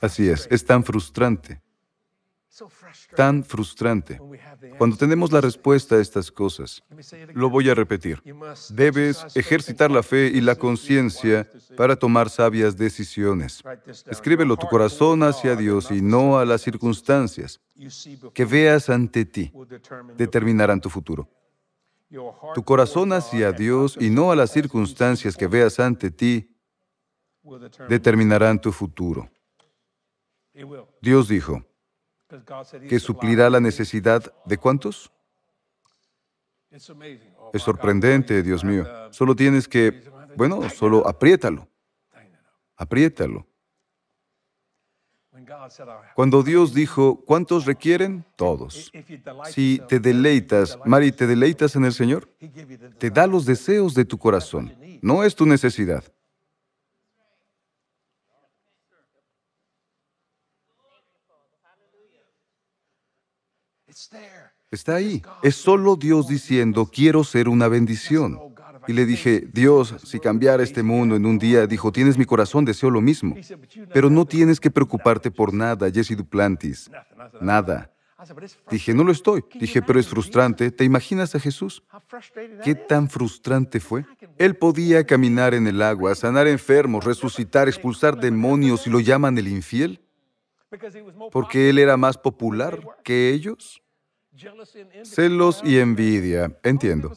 Así 0.00 0.30
es, 0.30 0.48
es 0.50 0.64
tan 0.64 0.82
frustrante, 0.82 1.60
tan 3.14 3.44
frustrante. 3.44 4.20
Cuando 4.78 4.96
tenemos 4.96 5.32
la 5.32 5.40
respuesta 5.40 5.96
a 5.96 6.00
estas 6.00 6.30
cosas, 6.30 6.82
lo 7.32 7.50
voy 7.50 7.68
a 7.68 7.74
repetir, 7.74 8.22
debes 8.70 9.24
ejercitar 9.34 9.90
la 9.90 10.02
fe 10.02 10.30
y 10.32 10.40
la 10.40 10.56
conciencia 10.56 11.50
para 11.76 11.96
tomar 11.96 12.30
sabias 12.30 12.76
decisiones. 12.76 13.62
Escríbelo 14.06 14.56
tu 14.56 14.66
corazón 14.66 15.22
hacia 15.22 15.56
Dios 15.56 15.90
y 15.90 16.00
no 16.00 16.38
a 16.38 16.44
las 16.44 16.62
circunstancias 16.62 17.60
que 18.34 18.44
veas 18.44 18.88
ante 18.88 19.24
ti 19.24 19.52
determinarán 20.16 20.80
tu 20.80 20.90
futuro. 20.90 21.28
Tu 22.54 22.62
corazón 22.62 23.12
hacia 23.12 23.52
Dios 23.52 23.96
y 24.00 24.10
no 24.10 24.30
a 24.30 24.36
las 24.36 24.50
circunstancias 24.50 25.36
que 25.36 25.46
veas 25.46 25.80
ante 25.80 26.10
ti 26.10 26.56
determinarán 27.88 28.60
tu 28.60 28.72
futuro. 28.72 29.28
Dios 31.02 31.28
dijo 31.28 31.64
que 32.88 32.98
suplirá 32.98 33.50
la 33.50 33.60
necesidad 33.60 34.32
de 34.44 34.58
cuántos? 34.58 35.12
Es 36.70 37.62
sorprendente, 37.62 38.42
Dios 38.42 38.64
mío. 38.64 38.86
Solo 39.10 39.34
tienes 39.34 39.68
que, 39.68 40.10
bueno, 40.36 40.68
solo 40.70 41.06
apriétalo. 41.06 41.68
Apriétalo. 42.76 43.46
Cuando 46.14 46.42
Dios 46.42 46.74
dijo, 46.74 47.22
¿cuántos 47.24 47.66
requieren? 47.66 48.24
Todos. 48.36 48.90
Si 49.50 49.80
te 49.88 50.00
deleitas, 50.00 50.78
Mari, 50.84 51.12
¿te 51.12 51.26
deleitas 51.26 51.76
en 51.76 51.84
el 51.84 51.92
Señor? 51.92 52.28
Te 52.98 53.10
da 53.10 53.26
los 53.26 53.46
deseos 53.46 53.94
de 53.94 54.04
tu 54.04 54.18
corazón. 54.18 54.74
No 55.02 55.24
es 55.24 55.34
tu 55.34 55.46
necesidad. 55.46 56.04
Está 64.70 64.96
ahí. 64.96 65.22
Es 65.42 65.56
solo 65.56 65.96
Dios 65.96 66.28
diciendo, 66.28 66.86
quiero 66.86 67.24
ser 67.24 67.48
una 67.48 67.68
bendición. 67.68 68.38
Y 68.88 68.92
le 68.92 69.04
dije, 69.04 69.48
Dios, 69.52 69.94
si 70.04 70.20
cambiara 70.20 70.62
este 70.62 70.82
mundo 70.82 71.16
en 71.16 71.26
un 71.26 71.38
día, 71.38 71.66
dijo, 71.66 71.90
tienes 71.90 72.18
mi 72.18 72.24
corazón, 72.24 72.64
deseo 72.64 72.90
lo 72.90 73.00
mismo. 73.00 73.34
Pero 73.92 74.10
no 74.10 74.26
tienes 74.26 74.60
que 74.60 74.70
preocuparte 74.70 75.30
por 75.30 75.52
nada, 75.52 75.90
Jesse 75.90 76.16
Duplantis. 76.16 76.90
Nada. 77.40 77.90
Dije, 78.70 78.94
no 78.94 79.04
lo 79.04 79.12
estoy. 79.12 79.44
Dije, 79.54 79.82
pero 79.82 80.00
es 80.00 80.08
frustrante. 80.08 80.70
¿Te 80.70 80.84
imaginas 80.84 81.34
a 81.34 81.40
Jesús? 81.40 81.82
¿Qué 82.64 82.74
tan 82.74 83.08
frustrante 83.08 83.80
fue? 83.80 84.04
Él 84.38 84.56
podía 84.56 85.04
caminar 85.04 85.54
en 85.54 85.66
el 85.66 85.82
agua, 85.82 86.14
sanar 86.14 86.46
enfermos, 86.46 87.04
resucitar, 87.04 87.68
expulsar 87.68 88.18
demonios 88.18 88.86
y 88.86 88.90
lo 88.90 89.00
llaman 89.00 89.36
el 89.38 89.48
infiel. 89.48 90.00
Porque 91.30 91.70
él 91.70 91.78
era 91.78 91.96
más 91.96 92.18
popular 92.18 92.80
que 93.04 93.30
ellos. 93.30 93.82
Celos 95.04 95.60
y 95.64 95.78
envidia, 95.78 96.56
entiendo. 96.62 97.12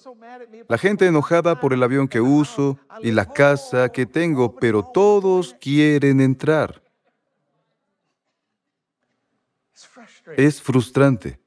La 0.67 0.77
gente 0.77 1.05
enojada 1.05 1.59
por 1.59 1.73
el 1.73 1.83
avión 1.83 2.07
que 2.07 2.21
uso 2.21 2.79
y 3.01 3.11
la 3.11 3.25
casa 3.25 3.89
que 3.89 4.05
tengo, 4.05 4.55
pero 4.55 4.83
todos 4.83 5.55
quieren 5.59 6.21
entrar. 6.21 6.81
Es 10.37 10.61
frustrante, 10.61 11.39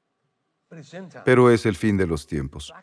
pero 1.23 1.49
es 1.49 1.65
el 1.65 1.75
fin 1.75 1.97
de 1.97 2.07
los 2.07 2.27
tiempos. 2.27 2.73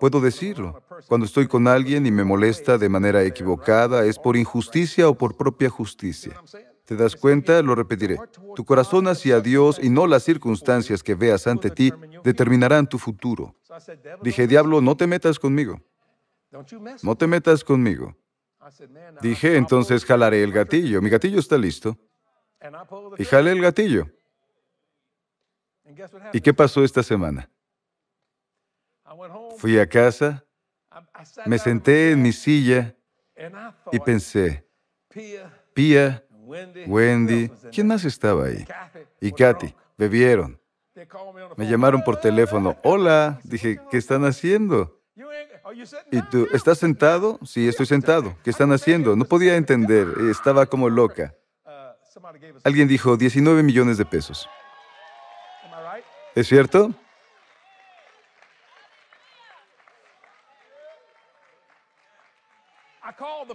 Puedo 0.00 0.20
decirlo. 0.20 0.82
Cuando 1.06 1.26
estoy 1.26 1.46
con 1.46 1.68
alguien 1.68 2.06
y 2.06 2.10
me 2.10 2.24
molesta 2.24 2.78
de 2.78 2.88
manera 2.88 3.22
equivocada, 3.22 4.04
¿es 4.04 4.18
por 4.18 4.36
injusticia 4.36 5.08
o 5.08 5.14
por 5.14 5.36
propia 5.36 5.70
justicia? 5.70 6.40
¿Te 6.84 6.96
das 6.96 7.16
cuenta? 7.16 7.62
Lo 7.62 7.74
repetiré. 7.74 8.18
Tu 8.54 8.64
corazón 8.64 9.08
hacia 9.08 9.40
Dios 9.40 9.80
y 9.82 9.88
no 9.88 10.06
las 10.06 10.22
circunstancias 10.22 11.02
que 11.02 11.14
veas 11.14 11.46
ante 11.46 11.70
ti 11.70 11.92
determinarán 12.22 12.86
tu 12.86 12.98
futuro. 12.98 13.54
Dije, 14.22 14.46
diablo, 14.46 14.80
no 14.80 14.96
te 14.96 15.06
metas 15.06 15.38
conmigo. 15.38 15.80
No 17.02 17.16
te 17.16 17.26
metas 17.26 17.64
conmigo. 17.64 18.16
Dije, 19.20 19.56
entonces 19.56 20.04
jalaré 20.04 20.42
el 20.42 20.52
gatillo. 20.52 21.00
Mi 21.00 21.10
gatillo 21.10 21.40
está 21.40 21.56
listo. 21.56 21.96
Y 23.18 23.24
jalé 23.24 23.52
el 23.52 23.60
gatillo. 23.60 24.06
¿Y 26.32 26.40
qué 26.40 26.54
pasó 26.54 26.84
esta 26.84 27.02
semana? 27.02 27.50
Fui 29.58 29.78
a 29.78 29.88
casa, 29.88 30.44
me 31.46 31.58
senté 31.58 32.12
en 32.12 32.22
mi 32.22 32.32
silla 32.32 32.94
y 33.92 33.98
pensé, 34.00 34.66
Pía, 35.74 36.24
Wendy, 36.44 37.50
¿quién 37.72 37.86
más 37.86 38.04
estaba 38.04 38.46
ahí? 38.46 38.66
Y 39.20 39.32
Katy, 39.32 39.74
bebieron. 39.96 40.60
Me 41.56 41.66
llamaron 41.66 42.02
por 42.02 42.20
teléfono. 42.20 42.76
Hola, 42.82 43.40
dije, 43.44 43.80
¿qué 43.90 43.96
están 43.96 44.24
haciendo? 44.24 45.00
¿Y 46.10 46.22
tú, 46.22 46.46
estás 46.52 46.78
sentado? 46.78 47.38
Sí, 47.44 47.66
estoy 47.66 47.86
sentado. 47.86 48.36
¿Qué 48.44 48.50
están 48.50 48.72
haciendo? 48.72 49.16
No 49.16 49.24
podía 49.24 49.56
entender, 49.56 50.06
estaba 50.30 50.66
como 50.66 50.88
loca. 50.88 51.34
Alguien 52.62 52.88
dijo 52.88 53.16
19 53.16 53.62
millones 53.62 53.98
de 53.98 54.04
pesos. 54.04 54.48
¿Es 56.34 56.48
cierto? 56.48 56.90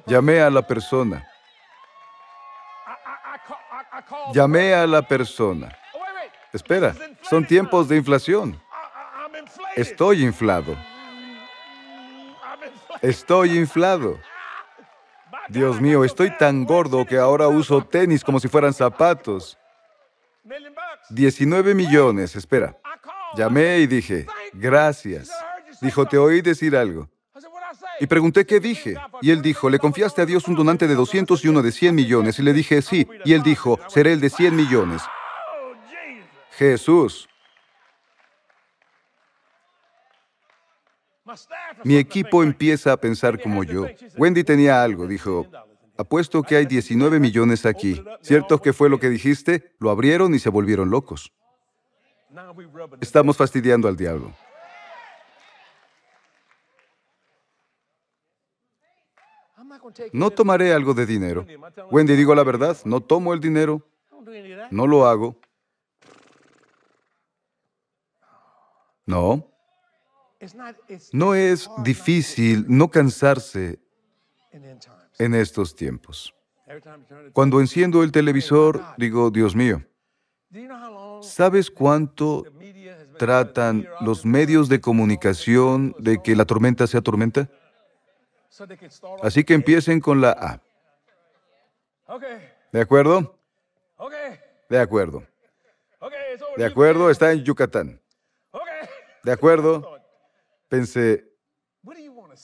Llamé 0.05 0.41
a 0.41 0.49
la 0.49 0.65
persona. 0.65 1.27
Llamé 4.33 4.73
a 4.73 4.85
la 4.87 5.01
persona. 5.01 5.75
Espera, 6.51 6.95
son 7.21 7.45
tiempos 7.45 7.87
de 7.87 7.97
inflación. 7.97 8.59
Estoy 9.75 10.23
inflado. 10.23 10.75
Estoy 13.01 13.57
inflado. 13.57 14.19
Dios 15.47 15.79
mío, 15.81 16.03
estoy 16.03 16.35
tan 16.37 16.65
gordo 16.65 17.05
que 17.05 17.17
ahora 17.17 17.47
uso 17.47 17.83
tenis 17.83 18.23
como 18.23 18.39
si 18.39 18.47
fueran 18.47 18.73
zapatos. 18.73 19.57
19 21.09 21.73
millones, 21.73 22.35
espera. 22.35 22.77
Llamé 23.35 23.79
y 23.79 23.87
dije, 23.87 24.25
gracias. 24.53 25.29
Dijo, 25.81 26.05
te 26.05 26.17
oí 26.17 26.41
decir 26.41 26.75
algo. 26.75 27.09
Y 27.99 28.07
pregunté 28.07 28.45
qué 28.45 28.59
dije. 28.59 28.95
Y 29.21 29.31
él 29.31 29.41
dijo, 29.41 29.69
¿le 29.69 29.79
confiaste 29.79 30.21
a 30.21 30.25
Dios 30.25 30.47
un 30.47 30.55
donante 30.55 30.87
de 30.87 30.95
200 30.95 31.43
y 31.43 31.47
uno 31.47 31.61
de 31.61 31.71
100 31.71 31.95
millones? 31.95 32.39
Y 32.39 32.43
le 32.43 32.53
dije, 32.53 32.81
sí. 32.81 33.07
Y 33.25 33.33
él 33.33 33.43
dijo, 33.43 33.79
seré 33.87 34.13
el 34.13 34.21
de 34.21 34.29
100 34.29 34.55
millones. 34.55 35.01
Jesús. 36.51 37.27
Mi 41.83 41.97
equipo 41.97 42.43
empieza 42.43 42.91
a 42.91 42.97
pensar 42.97 43.39
como 43.41 43.63
yo. 43.63 43.85
Wendy 44.17 44.43
tenía 44.43 44.83
algo, 44.83 45.05
dijo, 45.07 45.45
apuesto 45.97 46.41
que 46.41 46.55
hay 46.55 46.65
19 46.65 47.19
millones 47.19 47.65
aquí. 47.65 48.03
¿Cierto 48.21 48.59
que 48.59 48.73
fue 48.73 48.89
lo 48.89 48.99
que 48.99 49.09
dijiste? 49.09 49.73
Lo 49.79 49.91
abrieron 49.91 50.33
y 50.33 50.39
se 50.39 50.49
volvieron 50.49 50.89
locos. 50.89 51.31
Estamos 53.01 53.37
fastidiando 53.37 53.87
al 53.87 53.95
diablo. 53.95 54.33
No 60.11 60.31
tomaré 60.31 60.73
algo 60.73 60.93
de 60.93 61.05
dinero. 61.05 61.45
Wendy, 61.91 62.15
digo 62.15 62.35
la 62.35 62.43
verdad, 62.43 62.77
no 62.85 63.01
tomo 63.01 63.33
el 63.33 63.39
dinero. 63.39 63.81
No 64.71 64.87
lo 64.87 65.07
hago. 65.07 65.35
No. 69.05 69.47
No 71.11 71.35
es 71.35 71.69
difícil 71.83 72.65
no 72.67 72.89
cansarse 72.89 73.79
en 75.17 75.35
estos 75.35 75.75
tiempos. 75.75 76.33
Cuando 77.33 77.59
enciendo 77.59 78.03
el 78.03 78.11
televisor, 78.11 78.81
digo, 78.97 79.31
Dios 79.31 79.55
mío, 79.55 79.83
¿sabes 81.21 81.71
cuánto 81.71 82.45
tratan 83.17 83.87
los 84.01 84.25
medios 84.25 84.69
de 84.69 84.79
comunicación 84.79 85.95
de 85.97 86.21
que 86.21 86.35
la 86.35 86.45
tormenta 86.45 86.85
sea 86.87 87.01
tormenta? 87.01 87.49
Así 89.21 89.43
que 89.43 89.53
empiecen 89.53 89.99
con 89.99 90.21
la 90.21 90.31
A. 90.31 90.61
¿De 92.71 92.81
acuerdo? 92.81 93.37
De 94.69 94.79
acuerdo. 94.79 95.23
De 96.57 96.65
acuerdo, 96.65 97.09
está 97.09 97.31
en 97.31 97.43
Yucatán. 97.43 98.01
De 99.23 99.31
acuerdo. 99.31 99.99
Pensé, 100.67 101.25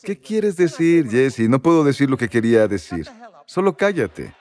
¿qué 0.04 0.20
quieres 0.20 0.58
decir, 0.58 1.10
Jesse? 1.10 1.48
No 1.48 1.62
puedo 1.62 1.84
decir 1.84 2.10
lo 2.10 2.18
que 2.18 2.28
quería 2.28 2.68
decir. 2.68 3.08
Solo 3.46 3.78
cállate. 3.78 4.34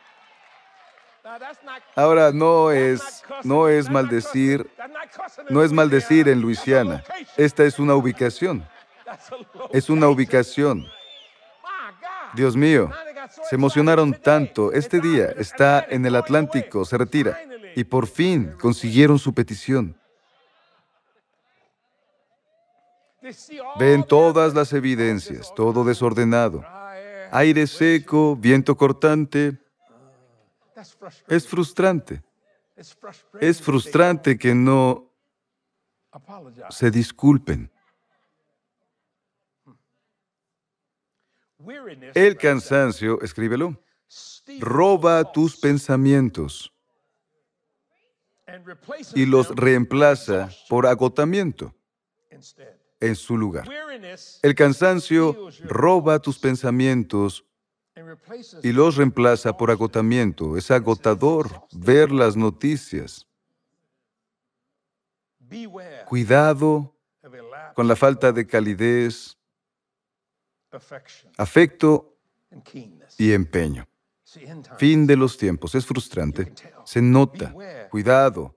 Ahora 1.95 2.33
no 2.33 2.71
es 2.71 3.23
no 3.43 3.69
es 3.69 3.91
maldecir, 3.91 4.71
no 5.51 5.63
es 5.63 5.73
maldecir 5.73 6.29
en 6.29 6.41
Luisiana. 6.41 7.03
Esta 7.37 7.65
es 7.65 7.79
una 7.79 7.95
ubicación. 7.95 8.67
Es 9.73 9.91
una 9.91 10.09
ubicación. 10.09 10.87
Dios 12.35 12.57
mío, 12.57 12.91
se 13.49 13.55
emocionaron 13.55 14.13
tanto. 14.13 14.73
Este 14.73 15.01
día 15.01 15.27
está 15.37 15.85
en 15.89 16.05
el 16.07 16.17
Atlántico, 16.17 16.85
se 16.85 16.99
retira. 16.99 17.39
Y 17.77 17.85
por 17.85 18.07
fin 18.07 18.55
consiguieron 18.61 19.19
su 19.19 19.33
petición. 19.33 19.97
Ven 23.79 24.05
todas 24.05 24.55
las 24.55 24.73
evidencias, 24.73 25.53
todo 25.55 25.85
desordenado. 25.85 26.65
Aire 27.33 27.67
seco, 27.67 28.37
viento 28.37 28.77
cortante. 28.77 29.59
Es 31.29 31.49
frustrante. 31.49 32.23
Es 33.41 33.63
frustrante 33.63 34.37
que 34.37 34.55
no 34.55 35.11
se 36.71 36.91
disculpen. 36.91 37.71
El 42.15 42.37
cansancio, 42.37 43.21
escríbelo, 43.23 43.81
roba 44.61 45.33
tus 45.33 45.57
pensamientos. 45.57 46.71
y 49.15 49.27
los 49.27 49.49
reemplaza 49.57 50.51
por 50.69 50.87
agotamiento 50.87 51.75
en 53.01 53.17
su 53.17 53.37
lugar. 53.37 53.69
El 54.43 54.55
cansancio 54.55 55.51
roba 55.65 56.19
tus 56.21 56.39
pensamientos 56.39 57.45
y 58.63 58.73
los 58.73 58.97
reemplaza 58.97 59.57
por 59.57 59.71
agotamiento. 59.71 60.57
Es 60.57 60.71
agotador 60.71 61.67
ver 61.73 62.11
las 62.11 62.37
noticias. 62.37 63.27
Cuidado 66.07 66.95
con 67.75 67.89
la 67.89 67.97
falta 67.97 68.33
de 68.33 68.47
calidez, 68.47 69.37
afecto 71.37 72.17
y 73.19 73.33
empeño. 73.33 73.87
Fin 74.79 75.07
de 75.07 75.17
los 75.17 75.37
tiempos. 75.37 75.75
Es 75.75 75.87
frustrante. 75.87 76.53
Se 76.85 77.01
nota. 77.01 77.55
Cuidado 77.91 78.57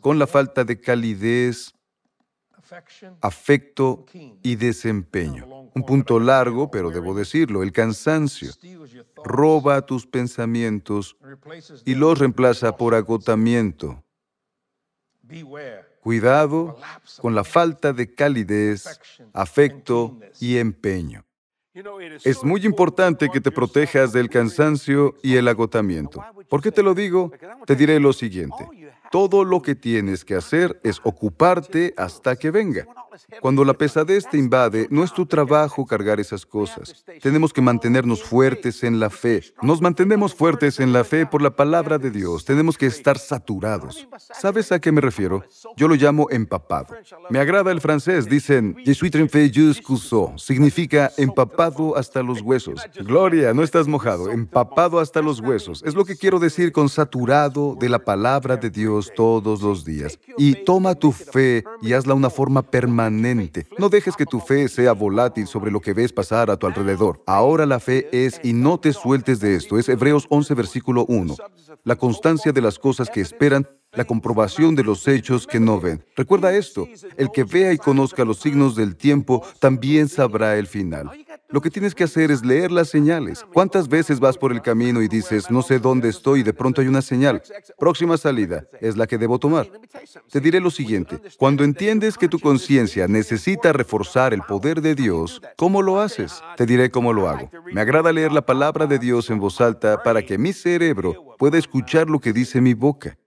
con 0.00 0.18
la 0.18 0.26
falta 0.26 0.64
de 0.64 0.80
calidez, 0.80 1.72
afecto 3.20 4.04
y 4.42 4.56
desempeño. 4.56 5.70
Un 5.74 5.84
punto 5.84 6.20
largo, 6.20 6.70
pero 6.70 6.90
debo 6.90 7.14
decirlo, 7.14 7.62
el 7.62 7.72
cansancio 7.72 8.52
roba 9.24 9.84
tus 9.86 10.06
pensamientos 10.06 11.16
y 11.84 11.94
los 11.94 12.18
reemplaza 12.18 12.76
por 12.76 12.94
agotamiento. 12.94 14.02
Cuidado 16.02 16.76
con 17.20 17.36
la 17.36 17.44
falta 17.44 17.92
de 17.92 18.12
calidez, 18.12 19.00
afecto 19.32 20.18
y 20.40 20.58
empeño. 20.58 21.24
Es 22.24 22.42
muy 22.42 22.66
importante 22.66 23.28
que 23.28 23.40
te 23.40 23.52
protejas 23.52 24.12
del 24.12 24.28
cansancio 24.28 25.14
y 25.22 25.36
el 25.36 25.46
agotamiento. 25.46 26.20
¿Por 26.48 26.60
qué 26.60 26.72
te 26.72 26.82
lo 26.82 26.94
digo? 26.94 27.30
Te 27.66 27.76
diré 27.76 28.00
lo 28.00 28.12
siguiente. 28.12 28.68
Todo 29.12 29.44
lo 29.44 29.60
que 29.60 29.74
tienes 29.74 30.24
que 30.24 30.34
hacer 30.34 30.80
es 30.82 30.98
ocuparte 31.04 31.92
hasta 31.98 32.34
que 32.34 32.50
venga. 32.50 32.86
Cuando 33.42 33.62
la 33.62 33.74
pesadez 33.74 34.26
te 34.26 34.38
invade, 34.38 34.88
no 34.90 35.04
es 35.04 35.12
tu 35.12 35.26
trabajo 35.26 35.84
cargar 35.84 36.18
esas 36.18 36.46
cosas. 36.46 37.04
Tenemos 37.20 37.52
que 37.52 37.60
mantenernos 37.60 38.22
fuertes 38.22 38.82
en 38.82 38.98
la 38.98 39.10
fe. 39.10 39.42
Nos 39.60 39.82
mantenemos 39.82 40.34
fuertes 40.34 40.80
en 40.80 40.94
la 40.94 41.04
fe 41.04 41.26
por 41.26 41.42
la 41.42 41.54
palabra 41.54 41.98
de 41.98 42.10
Dios. 42.10 42.46
Tenemos 42.46 42.78
que 42.78 42.86
estar 42.86 43.18
saturados. 43.18 44.08
¿Sabes 44.32 44.72
a 44.72 44.80
qué 44.80 44.90
me 44.90 45.02
refiero? 45.02 45.44
Yo 45.76 45.88
lo 45.88 45.94
llamo 45.94 46.28
empapado. 46.30 46.94
Me 47.28 47.38
agrada 47.38 47.70
el 47.70 47.82
francés. 47.82 48.26
Dicen, 48.26 48.76
Je 48.82 48.94
suis 48.94 49.10
trempé 49.10 49.52
Significa 50.36 51.12
empapado 51.18 51.98
hasta 51.98 52.22
los 52.22 52.40
huesos. 52.40 52.80
Gloria, 53.00 53.52
no 53.52 53.62
estás 53.62 53.86
mojado. 53.86 54.30
Empapado 54.30 54.98
hasta 55.00 55.20
los 55.20 55.40
huesos. 55.40 55.82
Es 55.84 55.94
lo 55.94 56.06
que 56.06 56.16
quiero 56.16 56.38
decir 56.38 56.72
con 56.72 56.88
saturado 56.88 57.76
de 57.78 57.90
la 57.90 57.98
palabra 57.98 58.56
de 58.56 58.70
Dios 58.70 59.01
todos 59.14 59.62
los 59.62 59.84
días. 59.84 60.18
Y 60.38 60.54
toma 60.64 60.94
tu 60.94 61.12
fe 61.12 61.64
y 61.80 61.92
hazla 61.92 62.14
una 62.14 62.30
forma 62.30 62.62
permanente. 62.62 63.66
No 63.78 63.88
dejes 63.88 64.16
que 64.16 64.26
tu 64.26 64.40
fe 64.40 64.68
sea 64.68 64.92
volátil 64.92 65.46
sobre 65.46 65.70
lo 65.70 65.80
que 65.80 65.94
ves 65.94 66.12
pasar 66.12 66.50
a 66.50 66.56
tu 66.56 66.66
alrededor. 66.66 67.22
Ahora 67.26 67.66
la 67.66 67.80
fe 67.80 68.08
es, 68.12 68.40
y 68.42 68.52
no 68.52 68.78
te 68.78 68.92
sueltes 68.92 69.40
de 69.40 69.56
esto, 69.56 69.78
es 69.78 69.88
Hebreos 69.88 70.26
11, 70.28 70.54
versículo 70.54 71.04
1. 71.08 71.34
La 71.84 71.96
constancia 71.96 72.52
de 72.52 72.60
las 72.60 72.78
cosas 72.78 73.10
que 73.10 73.20
esperan 73.20 73.66
la 73.94 74.04
comprobación 74.04 74.74
de 74.74 74.84
los 74.84 75.06
hechos 75.06 75.46
que 75.46 75.60
no 75.60 75.78
ven. 75.78 76.02
Recuerda 76.16 76.54
esto, 76.54 76.88
el 77.18 77.30
que 77.30 77.44
vea 77.44 77.72
y 77.72 77.78
conozca 77.78 78.24
los 78.24 78.40
signos 78.40 78.74
del 78.74 78.96
tiempo 78.96 79.46
también 79.58 80.08
sabrá 80.08 80.56
el 80.56 80.66
final. 80.66 81.10
Lo 81.50 81.60
que 81.60 81.70
tienes 81.70 81.94
que 81.94 82.04
hacer 82.04 82.30
es 82.30 82.42
leer 82.42 82.72
las 82.72 82.88
señales. 82.88 83.44
¿Cuántas 83.52 83.88
veces 83.88 84.18
vas 84.18 84.38
por 84.38 84.52
el 84.52 84.62
camino 84.62 85.02
y 85.02 85.08
dices, 85.08 85.50
no 85.50 85.60
sé 85.60 85.78
dónde 85.78 86.08
estoy 86.08 86.40
y 86.40 86.42
de 86.42 86.54
pronto 86.54 86.80
hay 86.80 86.86
una 86.86 87.02
señal? 87.02 87.42
Próxima 87.78 88.16
salida 88.16 88.64
es 88.80 88.96
la 88.96 89.06
que 89.06 89.18
debo 89.18 89.38
tomar. 89.38 89.70
Te 90.30 90.40
diré 90.40 90.60
lo 90.60 90.70
siguiente, 90.70 91.20
cuando 91.36 91.62
entiendes 91.62 92.16
que 92.16 92.28
tu 92.28 92.38
conciencia 92.38 93.06
necesita 93.08 93.74
reforzar 93.74 94.32
el 94.32 94.40
poder 94.40 94.80
de 94.80 94.94
Dios, 94.94 95.42
¿cómo 95.56 95.82
lo 95.82 96.00
haces? 96.00 96.42
Te 96.56 96.64
diré 96.64 96.90
cómo 96.90 97.12
lo 97.12 97.28
hago. 97.28 97.50
Me 97.70 97.82
agrada 97.82 98.10
leer 98.10 98.32
la 98.32 98.46
palabra 98.46 98.86
de 98.86 98.98
Dios 98.98 99.28
en 99.28 99.38
voz 99.38 99.60
alta 99.60 100.02
para 100.02 100.22
que 100.22 100.38
mi 100.38 100.54
cerebro 100.54 101.36
pueda 101.38 101.58
escuchar 101.58 102.08
lo 102.08 102.18
que 102.18 102.32
dice 102.32 102.62
mi 102.62 102.72
boca. 102.72 103.18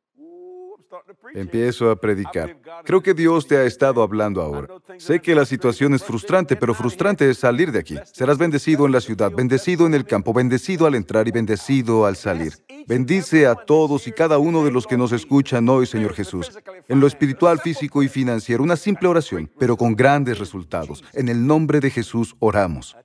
Empiezo 1.35 1.91
a 1.91 1.95
predicar. 1.97 2.57
Creo 2.85 3.03
que 3.03 3.13
Dios 3.13 3.45
te 3.47 3.57
ha 3.57 3.63
estado 3.63 4.01
hablando 4.01 4.41
ahora. 4.41 4.67
Sé 4.97 5.19
que 5.19 5.35
la 5.35 5.45
situación 5.45 5.93
es 5.93 6.03
frustrante, 6.03 6.55
pero 6.55 6.73
frustrante 6.73 7.29
es 7.29 7.37
salir 7.37 7.71
de 7.71 7.79
aquí. 7.79 7.95
Serás 8.11 8.37
bendecido 8.37 8.85
en 8.85 8.91
la 8.93 9.01
ciudad, 9.01 9.31
bendecido 9.31 9.85
en 9.85 9.93
el 9.93 10.05
campo, 10.05 10.33
bendecido 10.33 10.87
al 10.87 10.95
entrar 10.95 11.27
y 11.27 11.31
bendecido 11.31 12.05
al 12.05 12.15
salir. 12.15 12.53
Bendice 12.87 13.47
a 13.47 13.55
todos 13.55 14.07
y 14.07 14.11
cada 14.11 14.37
uno 14.37 14.63
de 14.63 14.71
los 14.71 14.87
que 14.87 14.97
nos 14.97 15.11
escuchan 15.11 15.67
hoy, 15.69 15.85
Señor 15.85 16.13
Jesús. 16.13 16.51
En 16.87 16.99
lo 16.99 17.07
espiritual, 17.07 17.59
físico 17.59 18.01
y 18.01 18.07
financiero, 18.07 18.63
una 18.63 18.77
simple 18.77 19.07
oración, 19.07 19.51
pero 19.59 19.75
con 19.75 19.95
grandes 19.95 20.39
resultados. 20.39 21.03
En 21.13 21.29
el 21.29 21.45
nombre 21.45 21.79
de 21.79 21.89
Jesús 21.91 22.35
oramos. 22.39 22.95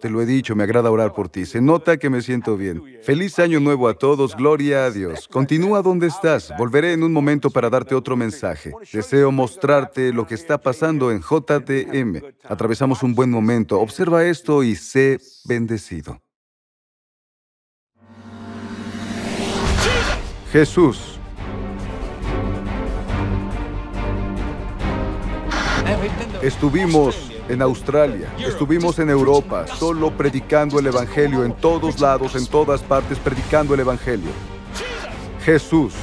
Te 0.00 0.08
lo 0.08 0.22
he 0.22 0.26
dicho, 0.26 0.54
me 0.54 0.64
agrada 0.64 0.90
orar 0.90 1.12
por 1.12 1.28
ti. 1.28 1.44
Se 1.44 1.60
nota 1.60 1.96
que 1.96 2.08
me 2.08 2.22
siento 2.22 2.56
bien. 2.56 2.82
Feliz 3.02 3.38
año 3.38 3.58
nuevo 3.58 3.88
a 3.88 3.94
todos, 3.94 4.36
gloria 4.36 4.84
a 4.84 4.90
Dios. 4.90 5.26
Continúa 5.28 5.82
donde 5.82 6.06
estás. 6.06 6.52
Volveré 6.56 6.92
en 6.92 7.02
un 7.02 7.12
momento 7.12 7.50
para 7.50 7.68
darte 7.68 7.94
otro 7.94 8.16
mensaje. 8.16 8.72
Deseo 8.92 9.32
mostrarte 9.32 10.12
lo 10.12 10.26
que 10.26 10.34
está 10.34 10.58
pasando 10.58 11.10
en 11.10 11.20
JTM. 11.20 12.22
Atravesamos 12.44 13.02
un 13.02 13.14
buen 13.14 13.30
momento. 13.30 13.80
Observa 13.80 14.24
esto 14.24 14.62
y 14.62 14.76
sé 14.76 15.18
bendecido. 15.44 16.20
Jesús. 20.52 21.18
Estuvimos 26.40 27.32
en 27.48 27.62
Australia, 27.62 28.28
estuvimos 28.38 28.98
en 28.98 29.08
Europa, 29.08 29.66
solo 29.66 30.10
predicando 30.10 30.78
el 30.78 30.86
Evangelio 30.86 31.44
en 31.44 31.54
todos 31.54 31.98
lados, 32.00 32.34
en 32.34 32.46
todas 32.46 32.82
partes, 32.82 33.18
predicando 33.18 33.74
el 33.74 33.80
Evangelio. 33.80 34.30
Jesús. 35.44 35.94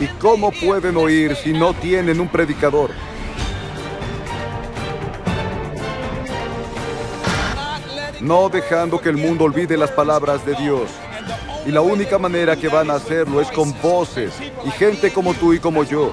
¿Y 0.00 0.06
cómo 0.20 0.52
pueden 0.52 0.96
oír 0.96 1.34
si 1.36 1.52
no 1.52 1.74
tienen 1.74 2.20
un 2.20 2.28
predicador? 2.28 2.90
No 8.20 8.48
dejando 8.48 9.00
que 9.00 9.08
el 9.08 9.16
mundo 9.16 9.44
olvide 9.44 9.76
las 9.76 9.92
palabras 9.92 10.44
de 10.44 10.54
Dios. 10.54 10.88
Y 11.66 11.70
la 11.70 11.80
única 11.80 12.18
manera 12.18 12.56
que 12.56 12.68
van 12.68 12.90
a 12.90 12.94
hacerlo 12.94 13.40
es 13.40 13.50
con 13.50 13.74
voces 13.82 14.32
y 14.64 14.70
gente 14.70 15.12
como 15.12 15.34
tú 15.34 15.52
y 15.52 15.58
como 15.58 15.84
yo. 15.84 16.12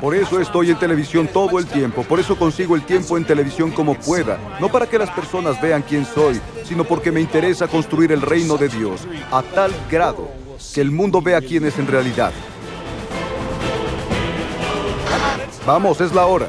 Por 0.00 0.14
eso 0.14 0.40
estoy 0.40 0.70
en 0.70 0.78
televisión 0.78 1.26
todo 1.26 1.58
el 1.58 1.66
tiempo, 1.66 2.04
por 2.04 2.20
eso 2.20 2.36
consigo 2.36 2.76
el 2.76 2.82
tiempo 2.82 3.16
en 3.16 3.24
televisión 3.24 3.72
como 3.72 3.94
pueda, 3.94 4.38
no 4.60 4.68
para 4.70 4.86
que 4.86 4.98
las 4.98 5.10
personas 5.10 5.60
vean 5.60 5.82
quién 5.82 6.06
soy, 6.06 6.40
sino 6.64 6.84
porque 6.84 7.10
me 7.10 7.20
interesa 7.20 7.66
construir 7.66 8.12
el 8.12 8.22
reino 8.22 8.56
de 8.56 8.68
Dios 8.68 9.08
a 9.32 9.42
tal 9.42 9.72
grado 9.90 10.30
que 10.72 10.80
el 10.80 10.92
mundo 10.92 11.20
vea 11.20 11.40
quién 11.40 11.66
es 11.66 11.78
en 11.78 11.88
realidad. 11.88 12.32
Vamos, 15.66 16.00
es 16.00 16.14
la 16.14 16.26
hora. 16.26 16.48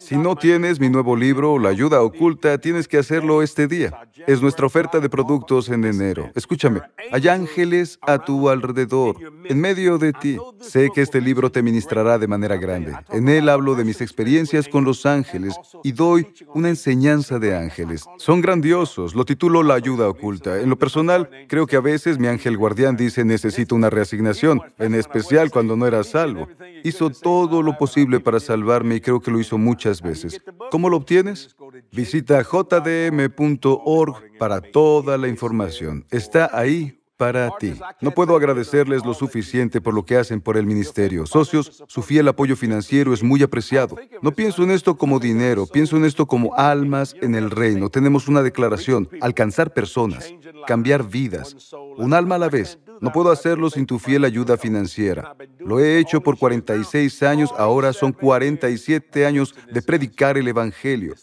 Si 0.00 0.16
no 0.16 0.34
tienes 0.34 0.80
mi 0.80 0.88
nuevo 0.88 1.14
libro, 1.14 1.60
La 1.60 1.68
ayuda 1.68 2.02
oculta, 2.02 2.58
tienes 2.58 2.88
que 2.88 2.98
hacerlo 2.98 3.40
este 3.40 3.68
día. 3.68 3.92
Es 4.26 4.42
nuestra 4.42 4.66
oferta 4.66 4.98
de 4.98 5.08
productos 5.08 5.68
en 5.68 5.84
enero. 5.84 6.28
Escúchame, 6.34 6.80
hay 7.12 7.28
ángeles 7.28 8.00
a 8.02 8.18
tu 8.18 8.48
alrededor, 8.48 9.16
en 9.44 9.60
medio 9.60 9.96
de 9.98 10.12
ti. 10.12 10.38
Sé 10.60 10.90
que 10.92 11.02
este 11.02 11.20
libro 11.20 11.52
te 11.52 11.62
ministrará 11.62 12.18
de 12.18 12.26
manera 12.26 12.56
grande. 12.56 12.96
En 13.10 13.28
él 13.28 13.48
hablo 13.48 13.76
de 13.76 13.84
mis 13.84 14.00
experiencias 14.00 14.66
con 14.66 14.84
los 14.84 15.06
ángeles 15.06 15.54
y 15.84 15.92
doy 15.92 16.26
una 16.52 16.70
enseñanza 16.70 17.38
de 17.38 17.56
ángeles. 17.56 18.06
Son 18.18 18.40
grandiosos. 18.40 19.14
Lo 19.14 19.24
titulo 19.24 19.62
La 19.62 19.74
ayuda 19.74 20.08
oculta. 20.08 20.60
En 20.60 20.68
lo 20.68 20.76
personal, 20.76 21.30
creo 21.46 21.68
que 21.68 21.76
a 21.76 21.80
veces 21.80 22.18
mi 22.18 22.26
ángel 22.26 22.56
guardián 22.56 22.96
dice 22.96 23.24
necesito 23.24 23.76
una 23.76 23.88
reasignación, 23.88 24.60
en 24.78 24.96
especial 24.96 25.52
cuando 25.52 25.76
no 25.76 25.86
era 25.86 26.02
salvo. 26.02 26.48
Hizo 26.82 27.10
todo 27.10 27.62
lo 27.62 27.78
posible 27.78 28.18
para 28.18 28.40
salvarme 28.40 28.96
y 28.96 29.00
creo 29.00 29.20
que 29.20 29.30
lo 29.30 29.43
muchas 29.52 30.02
veces. 30.02 30.40
¿Cómo 30.70 30.88
lo 30.88 30.96
obtienes? 30.96 31.54
Visita 31.92 32.42
jdm.org 32.42 34.16
para 34.38 34.60
toda 34.60 35.18
la 35.18 35.28
información. 35.28 36.04
Está 36.10 36.50
ahí 36.52 36.98
para 37.16 37.56
ti. 37.58 37.74
No 38.00 38.10
puedo 38.10 38.36
agradecerles 38.36 39.04
lo 39.04 39.14
suficiente 39.14 39.80
por 39.80 39.94
lo 39.94 40.04
que 40.04 40.16
hacen 40.16 40.40
por 40.40 40.56
el 40.56 40.66
ministerio. 40.66 41.26
Socios, 41.26 41.84
su 41.86 42.02
fiel 42.02 42.28
apoyo 42.28 42.56
financiero 42.56 43.14
es 43.14 43.22
muy 43.22 43.42
apreciado. 43.42 43.96
No 44.20 44.32
pienso 44.32 44.62
en 44.64 44.70
esto 44.70 44.96
como 44.96 45.20
dinero, 45.20 45.66
pienso 45.66 45.96
en 45.96 46.04
esto 46.04 46.26
como 46.26 46.54
almas 46.56 47.14
en 47.20 47.34
el 47.34 47.50
reino. 47.50 47.88
Tenemos 47.88 48.28
una 48.28 48.42
declaración, 48.42 49.08
alcanzar 49.20 49.72
personas, 49.72 50.34
cambiar 50.66 51.08
vidas, 51.08 51.74
un 51.96 52.14
alma 52.14 52.34
a 52.34 52.38
la 52.38 52.48
vez. 52.48 52.78
No 53.00 53.12
puedo 53.12 53.30
hacerlo 53.30 53.70
sin 53.70 53.86
tu 53.86 53.98
fiel 53.98 54.24
ayuda 54.24 54.56
financiera. 54.56 55.36
Lo 55.58 55.80
he 55.80 55.98
hecho 55.98 56.20
por 56.20 56.38
46 56.38 57.22
años, 57.22 57.50
ahora 57.56 57.92
son 57.92 58.12
47 58.12 59.26
años 59.26 59.54
de 59.70 59.82
predicar 59.82 60.38
el 60.38 60.48
Evangelio. 60.48 61.14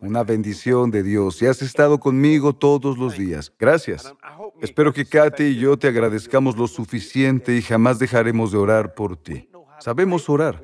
Una 0.00 0.24
bendición 0.24 0.90
de 0.90 1.02
Dios. 1.02 1.40
Y 1.42 1.46
has 1.46 1.62
estado 1.62 1.98
conmigo 1.98 2.54
todos 2.54 2.98
los 2.98 3.16
días. 3.16 3.52
Gracias. 3.58 4.12
Espero 4.60 4.92
que 4.92 5.04
Katy 5.04 5.44
y 5.44 5.58
yo 5.58 5.78
te 5.78 5.88
agradezcamos 5.88 6.56
lo 6.56 6.66
suficiente 6.66 7.56
y 7.56 7.62
jamás 7.62 7.98
dejaremos 7.98 8.52
de 8.52 8.58
orar 8.58 8.94
por 8.94 9.16
ti. 9.16 9.48
Sabemos 9.80 10.28
orar 10.28 10.62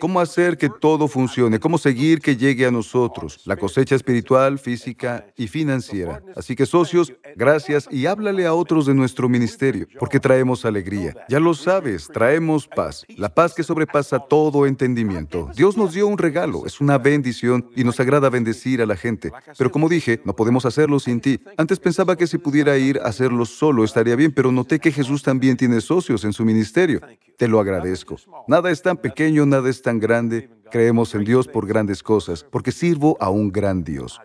cómo 0.00 0.20
hacer 0.20 0.56
que 0.56 0.68
todo 0.68 1.08
funcione, 1.08 1.58
cómo 1.58 1.78
seguir 1.78 2.20
que 2.20 2.36
llegue 2.36 2.66
a 2.66 2.70
nosotros, 2.70 3.40
la 3.44 3.56
cosecha 3.56 3.94
espiritual, 3.94 4.58
física 4.58 5.26
y 5.36 5.48
financiera. 5.48 6.22
Así 6.36 6.54
que 6.56 6.66
socios, 6.66 7.12
gracias 7.36 7.88
y 7.90 8.06
háblale 8.06 8.46
a 8.46 8.54
otros 8.54 8.86
de 8.86 8.94
nuestro 8.94 9.28
ministerio, 9.28 9.86
porque 9.98 10.20
traemos 10.20 10.64
alegría. 10.64 11.14
Ya 11.28 11.40
lo 11.40 11.54
sabes, 11.54 12.08
traemos 12.12 12.66
paz, 12.66 13.04
la 13.16 13.32
paz 13.34 13.54
que 13.54 13.62
sobrepasa 13.62 14.18
todo 14.18 14.66
entendimiento. 14.66 15.50
Dios 15.54 15.76
nos 15.76 15.94
dio 15.94 16.06
un 16.06 16.18
regalo, 16.18 16.66
es 16.66 16.80
una 16.80 16.98
bendición 16.98 17.68
y 17.76 17.84
nos 17.84 18.00
agrada 18.00 18.30
bendecir 18.30 18.82
a 18.82 18.86
la 18.86 18.96
gente. 18.96 19.32
Pero 19.56 19.70
como 19.70 19.88
dije, 19.88 20.20
no 20.24 20.34
podemos 20.34 20.66
hacerlo 20.66 20.98
sin 21.00 21.20
ti. 21.20 21.40
Antes 21.56 21.78
pensaba 21.78 22.16
que 22.16 22.26
si 22.26 22.38
pudiera 22.38 22.76
ir 22.78 22.98
a 22.98 23.08
hacerlo 23.08 23.44
solo 23.44 23.84
estaría 23.84 24.16
bien, 24.16 24.32
pero 24.32 24.52
noté 24.52 24.78
que 24.78 24.92
Jesús 24.92 25.22
también 25.22 25.56
tiene 25.56 25.80
socios 25.80 26.24
en 26.24 26.32
su 26.32 26.44
ministerio. 26.44 27.00
Te 27.36 27.48
lo 27.48 27.58
agradezco. 27.58 28.16
Nada 28.46 28.70
es 28.70 28.82
tan 28.82 28.96
pequeño, 28.96 29.44
nada 29.44 29.68
es 29.74 29.82
tan 29.82 29.98
grande, 29.98 30.48
creemos 30.70 31.14
en 31.14 31.24
Dios 31.24 31.48
por 31.48 31.66
grandes 31.66 32.02
cosas, 32.02 32.44
porque 32.44 32.70
sirvo 32.70 33.16
a 33.20 33.28
un 33.28 33.50
gran 33.50 33.82
Dios. 33.82 34.20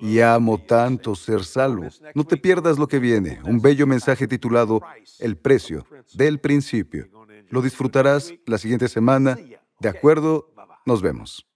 Y 0.00 0.20
amo 0.20 0.58
tanto 0.58 1.14
ser 1.14 1.44
salvo. 1.44 1.88
No 2.14 2.24
te 2.24 2.36
pierdas 2.36 2.78
lo 2.78 2.88
que 2.88 2.98
viene, 2.98 3.40
un 3.44 3.60
bello 3.60 3.86
mensaje 3.86 4.26
titulado 4.26 4.80
El 5.18 5.36
precio 5.36 5.86
del 6.14 6.40
principio. 6.40 7.08
Lo 7.50 7.60
disfrutarás 7.62 8.32
la 8.46 8.58
siguiente 8.58 8.88
semana. 8.88 9.38
¿De 9.78 9.88
acuerdo? 9.88 10.50
Nos 10.86 11.02
vemos. 11.02 11.46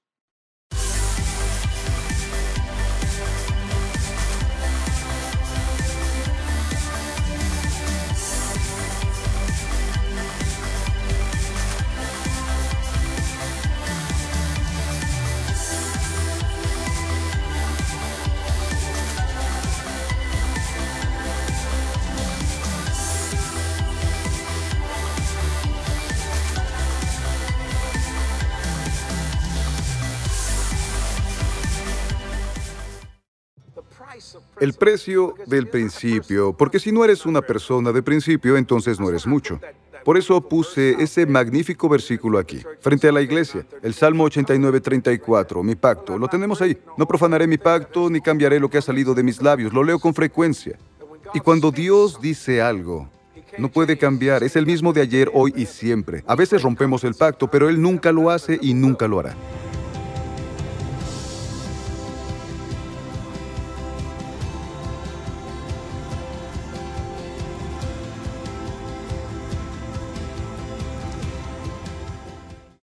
El 34.61 34.73
precio 34.73 35.35
del 35.47 35.69
principio, 35.69 36.53
porque 36.53 36.81
si 36.81 36.91
no 36.91 37.05
eres 37.05 37.27
una 37.27 37.43
persona 37.43 37.93
de 37.93 38.03
principio, 38.03 38.57
entonces 38.57 38.99
no 38.99 39.09
eres 39.09 39.27
mucho. 39.27 39.61
Por 40.05 40.17
eso 40.17 40.41
puse 40.41 40.97
ese 41.03 41.27
magnífico 41.27 41.89
versículo 41.89 42.39
aquí, 42.39 42.63
frente 42.81 43.09
a 43.09 43.13
la 43.13 43.21
iglesia, 43.21 43.67
el 43.83 43.95
Salmo 43.95 44.25
89, 44.25 44.81
34, 44.81 45.63
mi 45.63 45.75
pacto. 45.75 46.19
Lo 46.19 46.29
tenemos 46.29 46.61
ahí. 46.61 46.77
No 46.97 47.07
profanaré 47.07 47.47
mi 47.47 47.59
pacto 47.59 48.09
ni 48.11 48.21
cambiaré 48.21 48.59
lo 48.59 48.69
que 48.71 48.79
ha 48.79 48.83
salido 48.83 49.15
de 49.15 49.23
mis 49.23 49.43
labios. 49.43 49.73
Lo 49.73 49.85
leo 49.85 49.99
con 49.99 50.15
frecuencia. 50.15 50.79
Y 51.35 51.41
cuando 51.41 51.71
Dios 51.71 52.21
dice 52.21 52.63
algo, 52.63 53.09
no 53.59 53.71
puede 53.71 53.99
cambiar. 53.99 54.43
Es 54.43 54.57
el 54.57 54.67
mismo 54.67 54.93
de 54.93 55.03
ayer, 55.03 55.31
hoy 55.35 55.53
y 55.57 55.67
siempre. 55.67 56.25
A 56.27 56.35
veces 56.35 56.63
rompemos 56.63 57.05
el 57.05 57.15
pacto, 57.15 57.49
pero 57.49 57.69
Él 57.69 57.81
nunca 57.81 58.11
lo 58.13 58.31
hace 58.31 58.59
y 58.61 58.75
nunca 58.75 59.07
lo 59.09 59.21
hará. 59.21 59.37